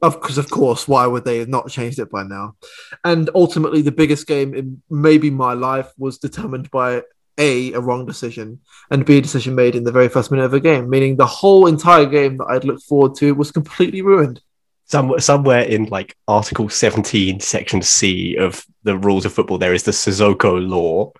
[0.00, 2.56] Of because of course, why would they have not changed it by now?
[3.04, 7.02] And ultimately, the biggest game in maybe my life was determined by
[7.38, 8.60] a a wrong decision
[8.90, 11.26] and b a decision made in the very first minute of a game, meaning the
[11.26, 14.40] whole entire game that I'd looked forward to was completely ruined.
[14.84, 19.84] Some, somewhere in like Article 17, Section C of the rules of football, there is
[19.84, 21.12] the Sissoko law,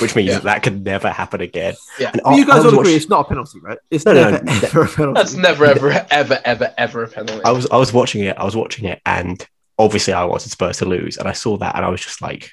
[0.00, 0.34] which means Yeah.
[0.36, 1.74] that that could never happen again.
[2.00, 2.10] Yeah.
[2.12, 3.78] And But you guys I was watch- agree it's not a penalty, right?
[3.88, 4.52] It's No, no, never no.
[4.64, 5.20] ever a penalty.
[5.20, 7.44] That's never, ever, ever, ever, ever a penalty.
[7.44, 8.36] I was I was watching it.
[8.36, 9.46] I was watching it, and
[9.78, 12.50] obviously I wanted Spurs to lose, and I saw that, and I was just like,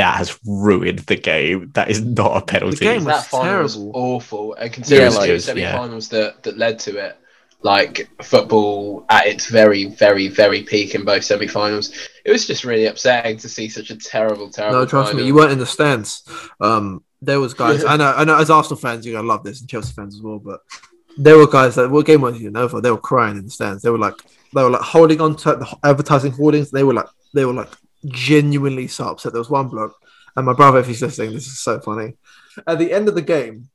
[0.00, 1.70] "That has ruined the game.
[1.74, 3.92] That is not a penalty." The game was that final was terrible.
[3.94, 7.16] awful, and considering Yeah, like- the two semi-finals that that led to it,
[7.62, 11.92] like football at its very, very, very peak in both semi-finals,
[12.24, 14.80] it was just really upsetting to see such a terrible, terrible.
[14.80, 16.22] No, trust me, you weren't in the stands.
[16.60, 17.84] Um, there was guys.
[17.92, 18.36] I know, I know.
[18.38, 20.38] As Arsenal fans, you're gonna love this, and Chelsea fans as well.
[20.38, 20.60] But
[21.18, 22.80] there were guys that what game was you know over.
[22.80, 23.82] They were crying in the stands.
[23.82, 24.14] They were like,
[24.54, 26.70] they were like holding on to the advertising hoardings.
[26.70, 27.68] They were like, they were like
[28.06, 29.32] genuinely so upset.
[29.32, 29.96] There was one bloke,
[30.36, 32.14] and my brother, if he's listening, this is so funny.
[32.66, 33.68] At the end of the game,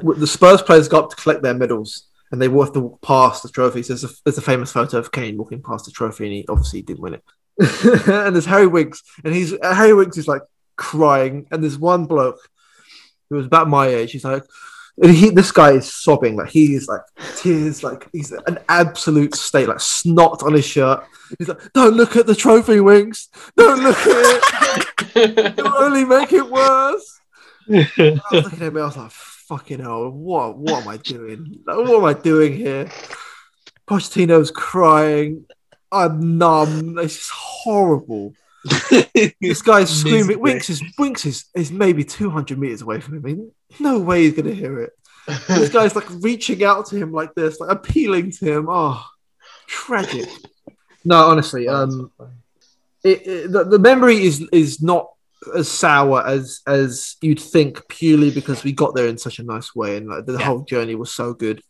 [0.00, 3.48] the Spurs players got up to collect their medals, and they walked to past the
[3.48, 3.88] trophies.
[3.88, 6.82] There's a, there's a famous photo of Kane walking past the trophy, and he obviously
[6.82, 7.24] didn't win it.
[8.08, 10.42] and there's Harry Winks, and he's Harry Winks is like
[10.76, 12.40] crying, and there's one bloke
[13.28, 14.12] who was about my age.
[14.12, 14.44] He's like,
[15.02, 17.02] he, this guy is sobbing, like he is like
[17.36, 21.04] tears, like he's an absolute state, like snot on his shirt.
[21.38, 23.28] He's like, "Don't look at the trophy, Winks.
[23.56, 24.86] Don't look at
[25.16, 25.38] it.
[25.38, 27.20] It'll only make it worse."
[27.68, 30.10] I was looking at me, I was like, "Fucking hell!
[30.10, 30.58] What?
[30.58, 31.60] What am I doing?
[31.66, 32.90] Like, what am I doing here?"
[33.88, 35.46] Pochettino's crying.
[35.92, 36.98] I'm numb.
[36.98, 38.34] It's just horrible.
[39.40, 40.38] This guy's screaming.
[40.40, 43.22] Winks is Winks is, is maybe 200 meters away from him.
[43.24, 44.92] I mean, no way he's gonna hear it.
[45.48, 48.66] This guy's like reaching out to him like this, like appealing to him.
[48.68, 49.04] Oh,
[49.66, 50.28] tragic.
[51.04, 52.10] No, honestly, um,
[53.02, 55.08] it, it, the, the memory is is not
[55.56, 59.74] as sour as as you'd think purely because we got there in such a nice
[59.74, 60.44] way and like the Yeah.
[60.44, 61.62] whole journey was so good.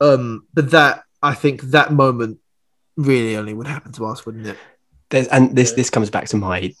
[0.00, 2.38] Um, but that I think that moment
[2.96, 4.58] really only would happen to us, wouldn't it?
[5.12, 6.74] There's, and this this comes back to my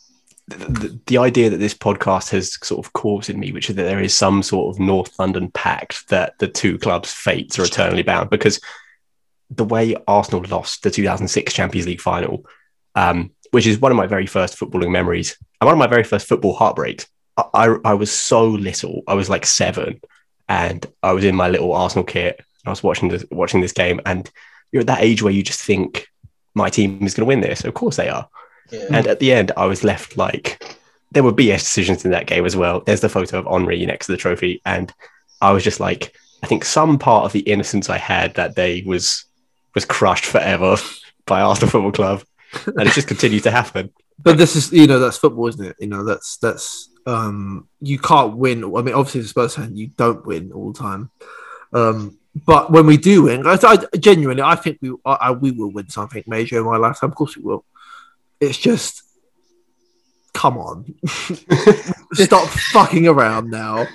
[0.48, 3.84] the, the, idea that this podcast has sort of caused in me, which is that
[3.84, 8.02] there is some sort of North London pact that the two clubs' fates are eternally
[8.02, 8.30] bound.
[8.30, 8.58] Because
[9.50, 12.46] the way Arsenal lost the 2006 Champions League final,
[12.94, 16.04] um, which is one of my very first footballing memories, and one of my very
[16.04, 17.06] first football heartbreaks.
[17.36, 19.02] I, I, I was so little.
[19.06, 20.00] I was like seven,
[20.48, 22.36] and I was in my little Arsenal kit.
[22.38, 24.28] And I was watching this watching this game, and
[24.72, 26.08] you're at that age where you just think
[26.54, 27.64] my team is going to win this.
[27.64, 28.28] Of course they are.
[28.70, 28.86] Yeah.
[28.90, 30.76] And at the end, I was left like
[31.10, 32.80] there were BS decisions in that game as well.
[32.80, 34.92] There's the photo of Henri next to the trophy, and
[35.40, 38.82] I was just like, I think some part of the innocence I had that day
[38.84, 39.24] was
[39.74, 40.76] was crushed forever
[41.26, 42.24] by Arsenal Football Club,
[42.66, 43.92] and it just continues to happen.
[44.18, 45.76] But this is you know that's football, isn't it?
[45.78, 48.64] You know that's that's um you can't win.
[48.64, 51.10] I mean, obviously, as a Spurs fan, you don't win all the time.
[51.72, 55.50] Um, but when we do win, I, I genuinely, I think we I, I, we
[55.50, 57.10] will win something major in my lifetime.
[57.10, 57.64] Of course, we will.
[58.40, 59.02] It's just,
[60.32, 60.94] come on,
[62.14, 63.86] stop fucking around now.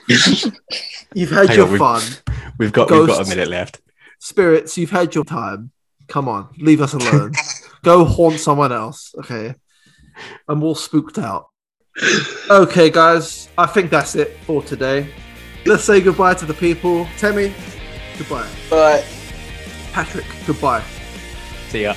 [1.13, 2.01] You've had Hang your on, fun,
[2.59, 3.81] We've got we've got a minute left.
[4.19, 4.77] spirits.
[4.77, 5.71] You've had your time.
[6.07, 7.33] Come on, leave us alone.
[7.83, 9.13] Go haunt someone else.
[9.19, 9.55] Okay,
[10.47, 11.47] I'm all spooked out.
[12.49, 15.09] Okay, guys, I think that's it for today.
[15.65, 17.07] Let's say goodbye to the people.
[17.17, 17.53] Temi,
[18.18, 18.47] goodbye.
[18.70, 19.05] But
[19.93, 20.84] Patrick, goodbye.
[21.70, 21.95] See ya.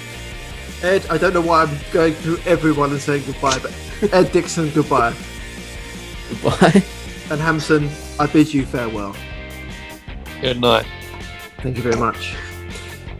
[0.83, 3.73] Ed, I don't know why I'm going through everyone and saying goodbye, but
[4.13, 5.15] Ed Dixon, goodbye.
[6.43, 6.85] Bye.
[7.31, 9.15] And Hammerson, I bid you farewell.
[10.41, 10.85] Good night.
[11.59, 12.35] Thank you very much.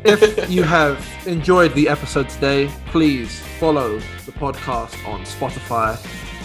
[0.03, 5.97] If you have enjoyed the episode today, please follow the podcast on Spotify,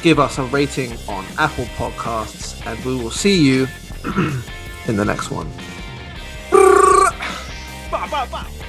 [0.04, 3.68] give us a rating on Apple Podcasts, and we will see you
[4.88, 5.50] in the next one.
[7.96, 8.65] 爸爸爸。